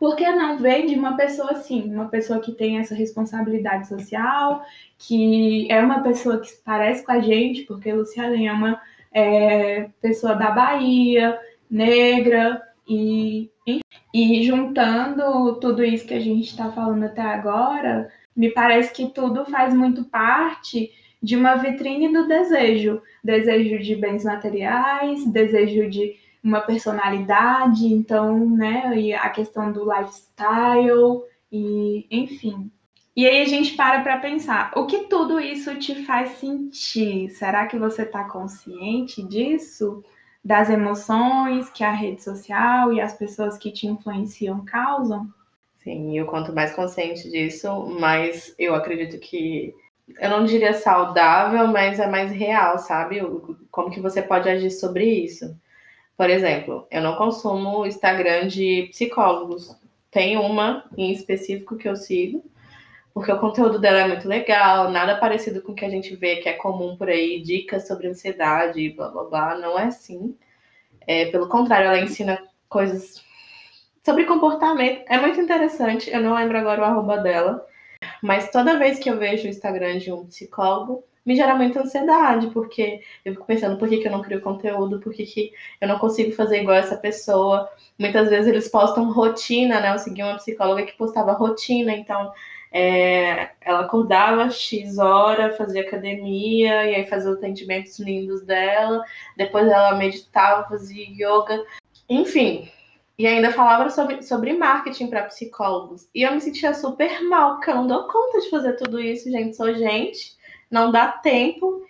por 0.00 0.16
que 0.16 0.26
não 0.30 0.56
ver 0.56 0.86
de 0.86 0.94
uma 0.94 1.14
pessoa 1.14 1.50
assim, 1.50 1.94
uma 1.94 2.08
pessoa 2.08 2.40
que 2.40 2.52
tem 2.52 2.78
essa 2.78 2.94
responsabilidade 2.94 3.86
social, 3.86 4.64
que 4.96 5.70
é 5.70 5.78
uma 5.78 6.02
pessoa 6.02 6.40
que 6.40 6.48
parece 6.64 7.04
com 7.04 7.12
a 7.12 7.20
gente, 7.20 7.64
porque 7.64 7.92
Luciana 7.92 8.34
é 8.42 8.50
uma 8.50 8.80
é, 9.12 9.90
pessoa 10.00 10.34
da 10.34 10.52
Bahia, 10.52 11.38
negra, 11.70 12.62
e, 12.88 13.50
e 14.14 14.42
juntando 14.42 15.60
tudo 15.60 15.84
isso 15.84 16.06
que 16.06 16.14
a 16.14 16.20
gente 16.20 16.46
está 16.46 16.72
falando 16.72 17.04
até 17.04 17.20
agora, 17.20 18.10
me 18.34 18.48
parece 18.48 18.94
que 18.94 19.10
tudo 19.10 19.44
faz 19.44 19.74
muito 19.74 20.04
parte 20.04 20.90
de 21.22 21.36
uma 21.36 21.56
vitrine 21.56 22.10
do 22.10 22.26
desejo. 22.26 23.02
Desejo 23.22 23.78
de 23.78 23.96
bens 23.96 24.24
materiais, 24.24 25.26
desejo 25.26 25.90
de 25.90 26.16
uma 26.42 26.60
personalidade, 26.60 27.86
então, 27.86 28.48
né, 28.48 28.98
e 28.98 29.12
a 29.12 29.28
questão 29.30 29.70
do 29.72 29.84
lifestyle 29.84 31.22
e, 31.52 32.06
enfim. 32.10 32.70
E 33.14 33.26
aí 33.26 33.42
a 33.42 33.44
gente 33.44 33.76
para 33.76 34.00
para 34.02 34.18
pensar, 34.18 34.72
o 34.76 34.86
que 34.86 35.04
tudo 35.08 35.38
isso 35.40 35.76
te 35.76 36.04
faz 36.06 36.30
sentir? 36.38 37.28
Será 37.30 37.66
que 37.66 37.78
você 37.78 38.02
está 38.02 38.24
consciente 38.24 39.22
disso? 39.22 40.02
Das 40.42 40.70
emoções 40.70 41.68
que 41.70 41.84
a 41.84 41.92
rede 41.92 42.22
social 42.22 42.92
e 42.92 43.00
as 43.00 43.12
pessoas 43.12 43.58
que 43.58 43.72
te 43.72 43.86
influenciam 43.86 44.64
causam? 44.64 45.28
Sim, 45.82 46.16
eu 46.16 46.26
quanto 46.26 46.54
mais 46.54 46.72
consciente 46.74 47.28
disso, 47.30 47.86
mais 47.98 48.54
eu 48.58 48.74
acredito 48.74 49.18
que 49.18 49.74
eu 50.18 50.30
não 50.30 50.44
diria 50.44 50.72
saudável, 50.72 51.66
mas 51.68 51.98
é 51.98 52.06
mais 52.06 52.30
real, 52.30 52.78
sabe? 52.78 53.20
Como 53.70 53.90
que 53.90 54.00
você 54.00 54.22
pode 54.22 54.48
agir 54.48 54.70
sobre 54.70 55.04
isso? 55.04 55.54
Por 56.20 56.28
exemplo, 56.28 56.86
eu 56.90 57.00
não 57.00 57.16
consumo 57.16 57.86
Instagram 57.86 58.46
de 58.46 58.88
psicólogos. 58.90 59.74
Tem 60.10 60.36
uma 60.36 60.84
em 60.94 61.10
específico 61.12 61.78
que 61.78 61.88
eu 61.88 61.96
sigo, 61.96 62.44
porque 63.14 63.32
o 63.32 63.40
conteúdo 63.40 63.78
dela 63.78 64.00
é 64.00 64.06
muito 64.06 64.28
legal, 64.28 64.90
nada 64.90 65.16
parecido 65.16 65.62
com 65.62 65.72
o 65.72 65.74
que 65.74 65.82
a 65.82 65.88
gente 65.88 66.14
vê 66.14 66.36
que 66.36 66.46
é 66.50 66.52
comum 66.52 66.94
por 66.94 67.08
aí, 67.08 67.40
dicas 67.40 67.88
sobre 67.88 68.06
ansiedade, 68.06 68.90
blá 68.90 69.08
blá 69.08 69.24
blá. 69.24 69.54
Não 69.56 69.78
é 69.78 69.84
assim. 69.84 70.36
É, 71.06 71.24
pelo 71.30 71.48
contrário, 71.48 71.86
ela 71.86 71.98
ensina 71.98 72.38
coisas 72.68 73.24
sobre 74.04 74.26
comportamento. 74.26 75.02
É 75.08 75.18
muito 75.18 75.40
interessante. 75.40 76.10
Eu 76.10 76.20
não 76.20 76.34
lembro 76.34 76.58
agora 76.58 76.82
o 76.82 76.84
arroba 76.84 77.16
dela. 77.16 77.66
Mas 78.22 78.50
toda 78.50 78.78
vez 78.78 78.98
que 78.98 79.08
eu 79.08 79.16
vejo 79.18 79.46
o 79.46 79.50
Instagram 79.50 79.96
de 79.96 80.12
um 80.12 80.26
psicólogo, 80.26 81.02
me 81.24 81.36
gera 81.36 81.54
muita 81.54 81.80
ansiedade, 81.80 82.48
porque 82.48 83.00
eu 83.24 83.34
fico 83.34 83.46
pensando 83.46 83.78
por 83.78 83.88
que, 83.88 83.98
que 83.98 84.08
eu 84.08 84.12
não 84.12 84.22
crio 84.22 84.40
conteúdo, 84.40 85.00
por 85.00 85.12
que, 85.12 85.24
que 85.24 85.52
eu 85.80 85.88
não 85.88 85.98
consigo 85.98 86.32
fazer 86.32 86.62
igual 86.62 86.76
essa 86.76 86.96
pessoa. 86.96 87.68
Muitas 87.98 88.30
vezes 88.30 88.48
eles 88.48 88.68
postam 88.68 89.12
rotina, 89.12 89.80
né? 89.80 89.92
Eu 89.92 89.98
segui 89.98 90.22
uma 90.22 90.36
psicóloga 90.36 90.84
que 90.84 90.96
postava 90.96 91.32
rotina, 91.32 91.92
então 91.92 92.32
é, 92.72 93.50
ela 93.60 93.80
acordava 93.80 94.48
X 94.50 94.98
hora, 94.98 95.56
fazia 95.56 95.82
academia, 95.82 96.84
e 96.86 96.94
aí 96.94 97.06
fazia 97.06 97.30
os 97.30 97.36
atendimentos 97.38 97.98
lindos 97.98 98.42
dela, 98.42 99.02
depois 99.36 99.66
ela 99.66 99.96
meditava, 99.96 100.68
fazia 100.68 101.04
yoga, 101.04 101.64
enfim. 102.08 102.70
E 103.18 103.26
ainda 103.26 103.52
falava 103.52 103.90
sobre, 103.90 104.22
sobre 104.22 104.54
marketing 104.54 105.08
para 105.08 105.24
psicólogos. 105.24 106.08
E 106.14 106.22
eu 106.22 106.32
me 106.32 106.40
sentia 106.40 106.72
super 106.72 107.22
mal, 107.24 107.56
porque 107.56 107.70
eu 107.70 107.74
não 107.74 107.86
dou 107.86 108.04
conta 108.08 108.40
de 108.40 108.48
fazer 108.48 108.72
tudo 108.76 108.98
isso, 108.98 109.30
gente. 109.30 109.54
Sou 109.54 109.74
gente, 109.74 110.38
não 110.70 110.92
dá 110.92 111.08
tempo. 111.08 111.84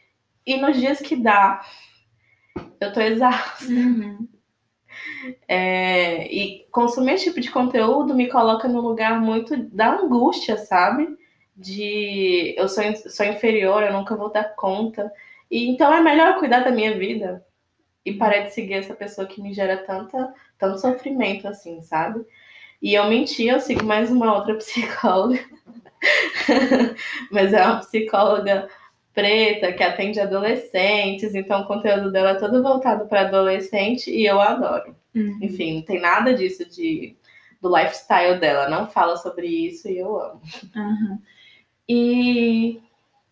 E 0.47 0.57
nos 0.57 0.77
dias 0.77 1.01
que 1.01 1.15
dá, 1.15 1.65
eu 2.81 2.93
tô 2.93 3.01
exausta. 3.01 3.65
Uhum. 3.65 4.29
É, 5.47 6.27
e 6.33 6.67
consumir 6.71 7.15
esse 7.15 7.25
tipo 7.25 7.41
de 7.41 7.51
conteúdo 7.51 8.15
me 8.15 8.29
coloca 8.29 8.67
no 8.67 8.81
lugar 8.81 9.21
muito 9.21 9.57
da 9.57 9.97
angústia, 9.97 10.57
sabe? 10.57 11.17
De 11.55 12.55
eu 12.57 12.69
sou, 12.69 12.83
sou 13.09 13.27
inferior, 13.27 13.83
eu 13.83 13.93
nunca 13.93 14.17
vou 14.17 14.33
dar 14.33 14.55
conta. 14.57 15.13
E 15.51 15.69
então 15.69 15.93
é 15.93 16.01
melhor 16.01 16.39
cuidar 16.39 16.61
da 16.61 16.71
minha 16.71 16.97
vida 16.97 17.45
e 18.05 18.15
parar 18.15 18.41
de 18.41 18.55
seguir 18.55 18.75
essa 18.75 18.95
pessoa 18.95 19.27
que 19.27 19.43
me 19.43 19.53
gera 19.53 19.77
tanta, 19.77 20.33
tanto 20.59 20.81
sofrimento 20.81 21.47
assim, 21.47 21.83
sabe? 21.83 22.25
E 22.81 22.95
eu 22.95 23.05
menti, 23.09 23.47
eu 23.47 23.61
sigo 23.61 23.85
mais 23.85 24.11
uma 24.11 24.35
outra 24.35 24.55
psicóloga. 24.57 25.41
Mas 27.31 27.53
é 27.53 27.65
uma 27.65 27.81
psicóloga 27.81 28.69
preta 29.13 29.73
que 29.73 29.83
atende 29.83 30.21
adolescentes, 30.21 31.35
então 31.35 31.63
o 31.63 31.67
conteúdo 31.67 32.11
dela 32.11 32.31
é 32.31 32.35
todo 32.35 32.63
voltado 32.63 33.07
para 33.07 33.23
adolescente 33.23 34.11
e 34.11 34.25
eu 34.25 34.41
adoro. 34.41 34.95
Uhum. 35.15 35.39
Enfim, 35.43 35.77
não 35.77 35.83
tem 35.83 36.01
nada 36.01 36.35
disso 36.35 36.69
de 36.69 37.17
do 37.61 37.69
lifestyle 37.77 38.41
dela, 38.41 38.71
não 38.71 38.87
fala 38.87 39.17
sobre 39.17 39.47
isso 39.47 39.87
e 39.89 39.99
eu 39.99 40.19
amo. 40.19 40.41
Uhum. 40.75 41.19
E 41.87 42.81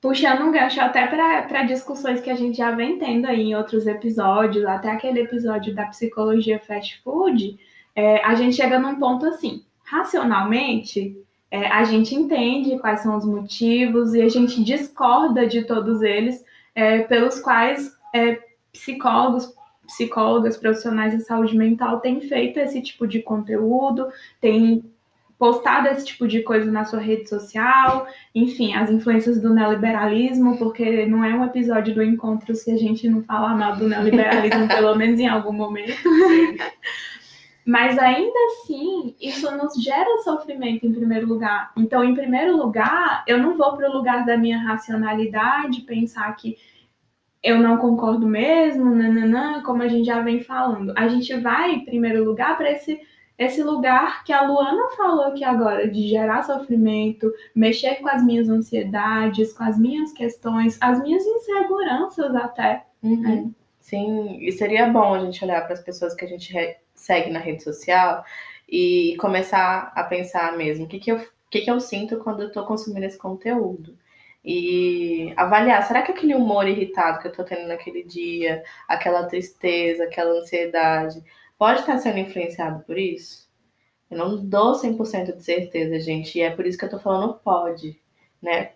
puxando 0.01 0.43
um 0.43 0.53
gancho 0.53 0.81
até 0.81 1.07
para 1.07 1.63
discussões 1.63 2.21
que 2.21 2.31
a 2.31 2.35
gente 2.35 2.59
já 2.59 2.71
vem 2.73 2.99
tendo 2.99 3.27
aí 3.27 3.41
em 3.41 3.55
outros 3.55 3.87
episódios, 3.87 4.67
até 4.67 4.91
aquele 4.91 5.21
episódio 5.21 5.75
da 5.75 5.87
psicologia 5.87 6.59
fast 6.61 7.01
food, 7.03 7.59
é, 7.95 8.23
a 8.23 8.35
gente 8.35 8.57
chega 8.57 8.79
num 8.79 8.99
ponto 8.99 9.25
assim, 9.27 9.65
racionalmente, 9.83 11.17
é, 11.51 11.67
a 11.69 11.85
gente 11.85 12.15
entende 12.15 12.79
quais 12.79 13.01
são 13.01 13.17
os 13.17 13.25
motivos 13.25 14.15
e 14.15 14.21
a 14.21 14.29
gente 14.29 14.63
discorda 14.63 15.47
de 15.47 15.65
todos 15.65 16.03
eles, 16.03 16.45
é, 16.75 17.01
pelos 17.01 17.41
quais 17.41 17.91
é, 18.15 18.39
psicólogos, 18.73 19.55
psicólogas, 19.87 20.57
profissionais 20.57 21.17
de 21.17 21.25
saúde 21.25 21.57
mental 21.57 22.01
têm 22.01 22.21
feito 22.21 22.59
esse 22.59 22.83
tipo 22.83 23.07
de 23.07 23.23
conteúdo, 23.23 24.07
têm 24.41 24.85
postado 25.39 25.89
esse 25.89 26.05
tipo 26.05 26.27
de 26.27 26.43
coisa 26.43 26.71
na 26.71 26.85
sua 26.85 26.99
rede 26.99 27.29
social, 27.29 28.07
enfim, 28.35 28.75
as 28.75 28.91
influências 28.91 29.41
do 29.41 29.55
neoliberalismo, 29.55 30.59
porque 30.59 31.07
não 31.07 31.25
é 31.25 31.33
um 31.33 31.45
episódio 31.45 31.95
do 31.95 32.03
encontro 32.03 32.55
se 32.55 32.73
a 32.73 32.77
gente 32.77 33.09
não 33.09 33.23
falar 33.23 33.57
mal 33.57 33.77
do 33.77 33.89
neoliberalismo, 33.89 34.67
pelo 34.69 34.95
menos 34.97 35.19
em 35.21 35.29
algum 35.29 35.53
momento. 35.53 35.97
Mas 37.69 37.99
ainda 37.99 38.39
assim, 38.47 39.15
isso 39.21 39.55
nos 39.55 39.75
gera 39.75 40.23
sofrimento 40.23 40.87
em 40.87 40.93
primeiro 40.95 41.27
lugar. 41.27 41.71
Então, 41.77 42.03
em 42.03 42.15
primeiro 42.15 42.57
lugar, 42.57 43.23
eu 43.27 43.37
não 43.37 43.59
vou 43.59 43.77
para 43.77 43.91
o 43.91 43.93
lugar 43.93 44.25
da 44.25 44.39
minha 44.39 44.57
racionalidade, 44.57 45.83
pensar 45.83 46.35
que 46.35 46.57
eu 47.43 47.59
não 47.59 47.77
concordo 47.77 48.27
mesmo, 48.27 48.95
nananã, 48.95 49.63
como 49.63 49.83
a 49.83 49.89
gente 49.89 50.07
já 50.07 50.23
vem 50.23 50.41
falando. 50.41 50.95
A 50.97 51.09
gente 51.09 51.35
vai, 51.41 51.73
em 51.73 51.85
primeiro 51.85 52.25
lugar, 52.25 52.57
para 52.57 52.73
esse, 52.73 53.03
esse 53.37 53.63
lugar 53.63 54.25
que 54.25 54.33
a 54.33 54.49
Luana 54.49 54.89
falou 54.97 55.27
aqui 55.27 55.45
agora, 55.45 55.87
de 55.87 56.09
gerar 56.09 56.45
sofrimento, 56.45 57.31
mexer 57.55 57.97
com 57.97 58.09
as 58.09 58.25
minhas 58.25 58.49
ansiedades, 58.49 59.53
com 59.53 59.65
as 59.65 59.79
minhas 59.79 60.11
questões, 60.13 60.79
as 60.81 61.03
minhas 61.03 61.23
inseguranças 61.23 62.35
até. 62.35 62.87
Uhum. 63.03 63.53
Sim, 63.89 64.37
e 64.43 64.53
seria 64.53 64.87
bom 64.87 65.15
a 65.15 65.19
gente 65.21 65.43
olhar 65.43 65.63
para 65.65 65.73
as 65.73 65.81
pessoas 65.81 66.15
que 66.15 66.23
a 66.23 66.29
gente 66.29 66.55
segue 66.95 67.31
na 67.31 67.39
rede 67.39 67.63
social 67.63 68.23
e 68.69 69.17
começar 69.19 69.91
a 69.95 70.05
pensar 70.05 70.59
mesmo 70.59 70.85
o 70.85 70.89
que, 70.89 70.99
que, 71.01 71.11
eu, 71.11 71.27
que, 71.51 71.63
que 71.63 71.71
eu 71.71 71.81
sinto 71.81 72.19
quando 72.19 72.43
eu 72.43 72.49
estou 72.49 72.67
consumindo 72.67 73.07
esse 73.07 73.17
conteúdo. 73.17 73.97
E 74.45 75.33
avaliar, 75.39 75.83
será 75.87 76.03
que 76.03 76.13
aquele 76.13 76.35
humor 76.35 76.69
irritado 76.69 77.19
que 77.19 77.29
eu 77.29 77.31
estou 77.31 77.47
tendo 77.47 77.67
naquele 77.67 78.05
dia, 78.05 78.63
aquela 78.87 79.25
tristeza, 79.25 80.05
aquela 80.05 80.39
ansiedade, 80.39 81.25
pode 81.59 81.81
estar 81.81 81.97
sendo 81.97 82.19
influenciado 82.19 82.85
por 82.85 82.99
isso? 82.99 83.49
Eu 84.11 84.19
não 84.19 84.37
dou 84.45 84.75
100% 84.75 85.35
de 85.35 85.43
certeza, 85.43 85.99
gente, 85.99 86.37
e 86.37 86.43
é 86.43 86.51
por 86.51 86.67
isso 86.67 86.77
que 86.77 86.85
eu 86.85 86.89
estou 86.89 87.01
falando 87.01 87.41
pode, 87.43 87.99
né? 88.43 88.73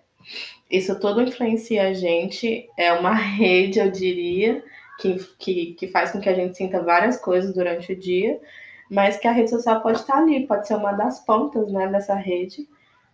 Isso 0.71 0.99
tudo 0.99 1.21
influencia 1.21 1.89
a 1.89 1.93
gente, 1.93 2.67
é 2.79 2.95
uma 2.95 3.13
rede, 3.15 3.79
eu 3.79 3.91
diria, 3.91 4.65
que, 5.03 5.19
que, 5.37 5.75
que 5.75 5.89
faz 5.89 6.13
com 6.13 6.21
que 6.21 6.29
a 6.29 6.35
gente 6.35 6.57
sinta 6.57 6.81
várias 6.81 7.17
coisas 7.17 7.53
durante 7.53 7.93
o 7.93 7.99
dia, 7.99 8.41
mas 8.89 9.17
que 9.17 9.27
a 9.27 9.33
rede 9.33 9.51
social 9.51 9.81
pode 9.83 9.99
estar 9.99 10.19
ali, 10.19 10.47
pode 10.47 10.69
ser 10.69 10.77
uma 10.77 10.93
das 10.93 11.19
pontas 11.25 11.73
né, 11.73 11.89
dessa 11.89 12.15
rede 12.15 12.69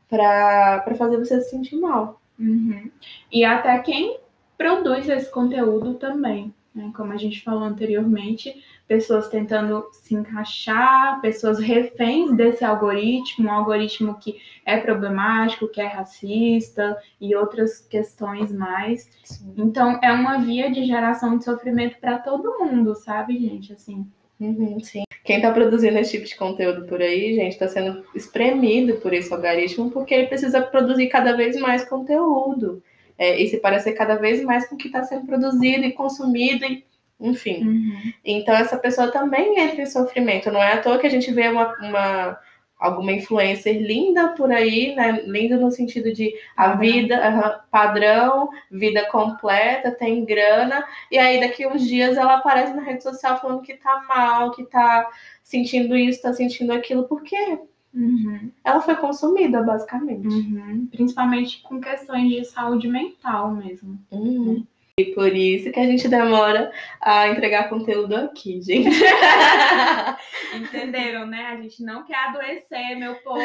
para 0.09 0.85
fazer 0.99 1.17
você 1.17 1.41
se 1.41 1.51
sentir 1.51 1.77
mal. 1.77 2.21
Uhum. 2.39 2.91
E 3.33 3.45
até 3.45 3.79
quem 3.79 4.19
produz 4.57 5.09
esse 5.09 5.31
conteúdo 5.31 5.95
também. 5.95 6.53
Né? 6.79 6.93
Como 6.95 7.13
a 7.13 7.17
gente 7.17 7.43
falou 7.43 7.65
anteriormente, 7.65 8.63
pessoas 8.87 9.29
tentando 9.29 9.85
se 9.91 10.15
encaixar, 10.15 11.21
pessoas 11.21 11.59
reféns 11.59 12.33
desse 12.37 12.65
algoritmo, 12.65 13.49
um 13.49 13.53
algoritmo 13.53 14.15
que 14.15 14.41
é 14.65 14.77
problemático, 14.79 15.67
que 15.67 15.81
é 15.81 15.89
racista 15.89 16.97
e 17.21 17.35
outras 17.35 17.81
questões 17.81 18.53
mais. 18.53 19.11
Sim. 19.25 19.55
Então, 19.57 19.99
é 20.01 20.13
uma 20.13 20.39
via 20.39 20.71
de 20.71 20.85
geração 20.85 21.37
de 21.37 21.45
sofrimento 21.45 21.99
para 22.01 22.19
todo 22.19 22.61
mundo, 22.61 22.95
sabe, 22.95 23.37
gente? 23.37 23.73
Assim. 23.73 24.07
Uhum, 24.39 24.79
sim. 24.79 25.03
Quem 25.25 25.39
está 25.39 25.51
produzindo 25.51 25.99
esse 25.99 26.13
tipo 26.13 26.27
de 26.27 26.37
conteúdo 26.37 26.87
por 26.87 27.03
aí, 27.03 27.35
gente, 27.35 27.55
está 27.55 27.67
sendo 27.67 28.05
espremido 28.15 28.95
por 29.01 29.13
esse 29.13 29.35
algoritmo 29.35 29.91
porque 29.91 30.15
ele 30.15 30.29
precisa 30.29 30.63
produzir 30.63 31.09
cada 31.09 31.37
vez 31.37 31.59
mais 31.59 31.85
conteúdo. 31.85 32.81
É, 33.19 33.41
e 33.41 33.49
se 33.49 33.59
parecer 33.59 33.93
cada 33.93 34.15
vez 34.15 34.43
mais 34.45 34.69
com 34.69 34.77
o 34.77 34.79
que 34.79 34.87
está 34.87 35.03
sendo 35.03 35.27
produzido 35.27 35.85
e 35.85 35.93
consumido 35.93 36.65
e 36.65 36.87
enfim. 37.21 37.67
Uhum. 37.67 38.13
Então 38.25 38.55
essa 38.55 38.79
pessoa 38.79 39.11
também 39.11 39.59
entra 39.59 39.83
em 39.83 39.87
sofrimento. 39.87 40.53
Não 40.53 40.63
é 40.63 40.75
à 40.75 40.81
toa 40.81 40.99
que 40.99 41.07
a 41.07 41.11
gente 41.11 41.33
vê 41.33 41.49
uma, 41.49 41.75
uma 41.81 42.39
alguma 42.79 43.13
influencer 43.13 43.77
linda 43.83 44.29
por 44.29 44.53
aí, 44.53 44.95
né? 44.95 45.23
Linda 45.27 45.57
no 45.57 45.71
sentido 45.71 46.13
de 46.13 46.33
a 46.57 46.77
vida 46.77 47.17
uh, 47.17 47.71
padrão, 47.71 48.49
vida 48.71 49.05
completa, 49.11 49.91
tem 49.91 50.25
grana, 50.25 50.87
e 51.11 51.19
aí 51.19 51.41
daqui 51.41 51.67
uns 51.67 51.87
dias 51.87 52.17
ela 52.17 52.37
aparece 52.37 52.73
na 52.73 52.83
rede 52.83 53.03
social 53.03 53.41
falando 53.41 53.63
que 53.63 53.75
tá 53.75 54.05
mal, 54.09 54.53
que 54.53 54.65
tá 54.65 55.09
sentindo 55.43 55.97
isso, 55.97 56.23
tá 56.23 56.33
sentindo 56.33 56.73
aquilo, 56.73 57.09
por 57.09 57.23
quê? 57.23 57.59
Uhum. 57.95 58.51
Ela 58.63 58.81
foi 58.81 58.97
consumida, 58.97 59.63
basicamente. 59.63 60.29
Uhum. 60.29 60.87
Principalmente 60.87 61.63
com 61.63 61.81
questões 61.81 62.29
de 62.29 62.45
saúde 62.45 62.89
mental 62.89 63.55
mesmo. 63.55 63.99
Uhum. 64.11 64.67
E 64.99 65.05
por 65.15 65.33
isso 65.33 65.71
que 65.71 65.79
a 65.79 65.87
gente 65.87 66.09
demora 66.09 66.73
a 67.01 67.29
entregar 67.29 67.69
conteúdo 67.69 68.17
aqui, 68.17 68.61
gente. 68.61 68.91
Entenderam, 70.53 71.25
né? 71.25 71.47
A 71.53 71.57
gente 71.57 71.85
não 71.85 72.05
quer 72.05 72.17
adoecer, 72.17 72.97
meu 72.97 73.15
povo. 73.17 73.41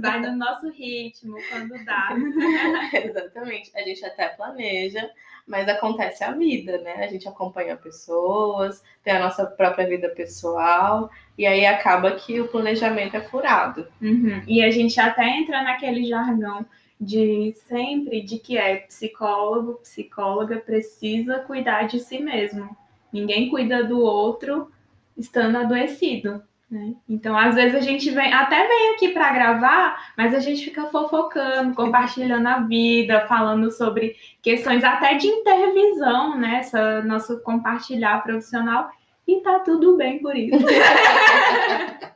Vai 0.00 0.20
no 0.20 0.36
nosso 0.36 0.70
ritmo, 0.70 1.36
quando 1.50 1.84
dá. 1.84 2.10
Exatamente. 3.04 3.72
A 3.74 3.80
gente 3.80 4.04
até 4.04 4.28
planeja, 4.28 5.10
mas 5.44 5.68
acontece 5.68 6.22
a 6.22 6.30
vida, 6.30 6.78
né? 6.78 7.04
A 7.04 7.08
gente 7.08 7.28
acompanha 7.28 7.76
pessoas, 7.76 8.80
tem 9.02 9.12
a 9.12 9.20
nossa 9.20 9.44
própria 9.44 9.88
vida 9.88 10.08
pessoal, 10.10 11.10
e 11.36 11.46
aí 11.46 11.66
acaba 11.66 12.12
que 12.12 12.40
o 12.40 12.46
planejamento 12.46 13.16
é 13.16 13.20
furado. 13.22 13.88
Uhum. 14.00 14.40
E 14.46 14.62
a 14.62 14.70
gente 14.70 15.00
até 15.00 15.26
entra 15.28 15.62
naquele 15.62 16.04
jargão 16.04 16.64
de 17.00 17.54
sempre 17.68 18.22
de 18.22 18.38
que 18.38 18.56
é 18.56 18.76
psicólogo, 18.76 19.80
psicóloga 19.82 20.56
precisa 20.56 21.40
cuidar 21.40 21.84
de 21.84 22.00
si 22.00 22.18
mesmo. 22.18 22.76
Ninguém 23.12 23.50
cuida 23.50 23.84
do 23.84 24.00
outro 24.00 24.70
estando 25.16 25.56
adoecido. 25.56 26.42
Né? 26.68 26.94
Então, 27.08 27.38
às 27.38 27.54
vezes 27.54 27.76
a 27.76 27.80
gente 27.80 28.10
vem, 28.10 28.32
até 28.32 28.66
vem 28.66 28.90
aqui 28.90 29.08
para 29.08 29.32
gravar, 29.32 30.12
mas 30.16 30.34
a 30.34 30.40
gente 30.40 30.64
fica 30.64 30.86
fofocando, 30.86 31.74
compartilhando 31.76 32.46
a 32.46 32.58
vida, 32.60 33.26
falando 33.28 33.70
sobre 33.70 34.16
questões 34.42 34.82
até 34.82 35.14
de 35.14 35.28
intervisão, 35.28 36.36
né? 36.36 36.58
Essa 36.58 37.02
nosso 37.02 37.40
compartilhar 37.42 38.22
profissional, 38.24 38.90
e 39.28 39.40
tá 39.42 39.60
tudo 39.60 39.96
bem 39.96 40.18
por 40.18 40.36
isso. 40.36 40.58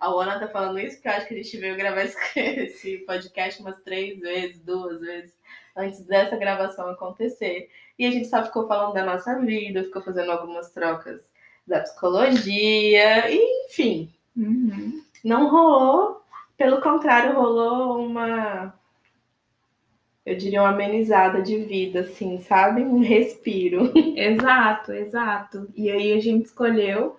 A 0.00 0.08
Ana 0.08 0.38
tá 0.38 0.48
falando 0.48 0.78
isso 0.78 0.96
porque 0.96 1.08
eu 1.08 1.12
acho 1.12 1.26
que 1.26 1.34
a 1.34 1.36
gente 1.36 1.56
veio 1.56 1.76
gravar 1.76 2.02
esse 2.36 2.98
podcast 2.98 3.60
umas 3.60 3.80
três 3.82 4.18
vezes, 4.20 4.60
duas 4.60 5.00
vezes, 5.00 5.32
antes 5.76 6.00
dessa 6.04 6.36
gravação 6.36 6.88
acontecer. 6.88 7.70
E 7.98 8.06
a 8.06 8.10
gente 8.10 8.28
só 8.28 8.44
ficou 8.44 8.66
falando 8.66 8.94
da 8.94 9.04
nossa 9.04 9.38
vida, 9.40 9.84
ficou 9.84 10.02
fazendo 10.02 10.30
algumas 10.32 10.70
trocas 10.70 11.22
da 11.66 11.80
psicologia, 11.80 13.24
enfim. 13.32 14.12
Uhum. 14.36 15.02
Não 15.24 15.48
rolou, 15.48 16.22
pelo 16.56 16.80
contrário, 16.80 17.34
rolou 17.34 18.04
uma. 18.04 18.74
Eu 20.26 20.36
diria 20.36 20.62
uma 20.62 20.70
amenizada 20.70 21.42
de 21.42 21.58
vida, 21.58 22.00
assim, 22.00 22.38
sabe? 22.40 22.82
Um 22.82 23.00
respiro. 23.00 23.92
Exato, 24.16 24.92
exato. 24.92 25.68
E 25.74 25.90
aí 25.90 26.12
a 26.14 26.20
gente 26.20 26.46
escolheu 26.46 27.18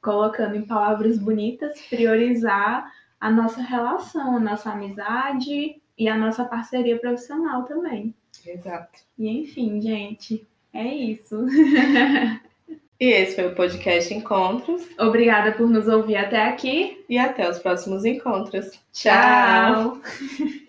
colocando 0.00 0.56
em 0.56 0.62
palavras 0.62 1.18
bonitas, 1.18 1.80
priorizar 1.88 2.92
a 3.20 3.30
nossa 3.30 3.60
relação, 3.60 4.36
a 4.36 4.40
nossa 4.40 4.70
amizade 4.70 5.80
e 5.98 6.08
a 6.08 6.16
nossa 6.16 6.44
parceria 6.44 6.98
profissional 6.98 7.64
também. 7.64 8.14
Exato. 8.46 9.00
E 9.18 9.28
enfim, 9.28 9.80
gente, 9.80 10.46
é 10.72 10.84
isso. 10.86 11.46
E 12.98 13.08
esse 13.08 13.36
foi 13.36 13.48
o 13.48 13.54
podcast 13.54 14.14
Encontros. 14.14 14.88
Obrigada 14.98 15.52
por 15.52 15.68
nos 15.68 15.86
ouvir 15.86 16.16
até 16.16 16.48
aqui. 16.48 17.04
E 17.10 17.18
até 17.18 17.46
os 17.48 17.58
próximos 17.58 18.06
encontros. 18.06 18.70
Tchau. 18.90 20.00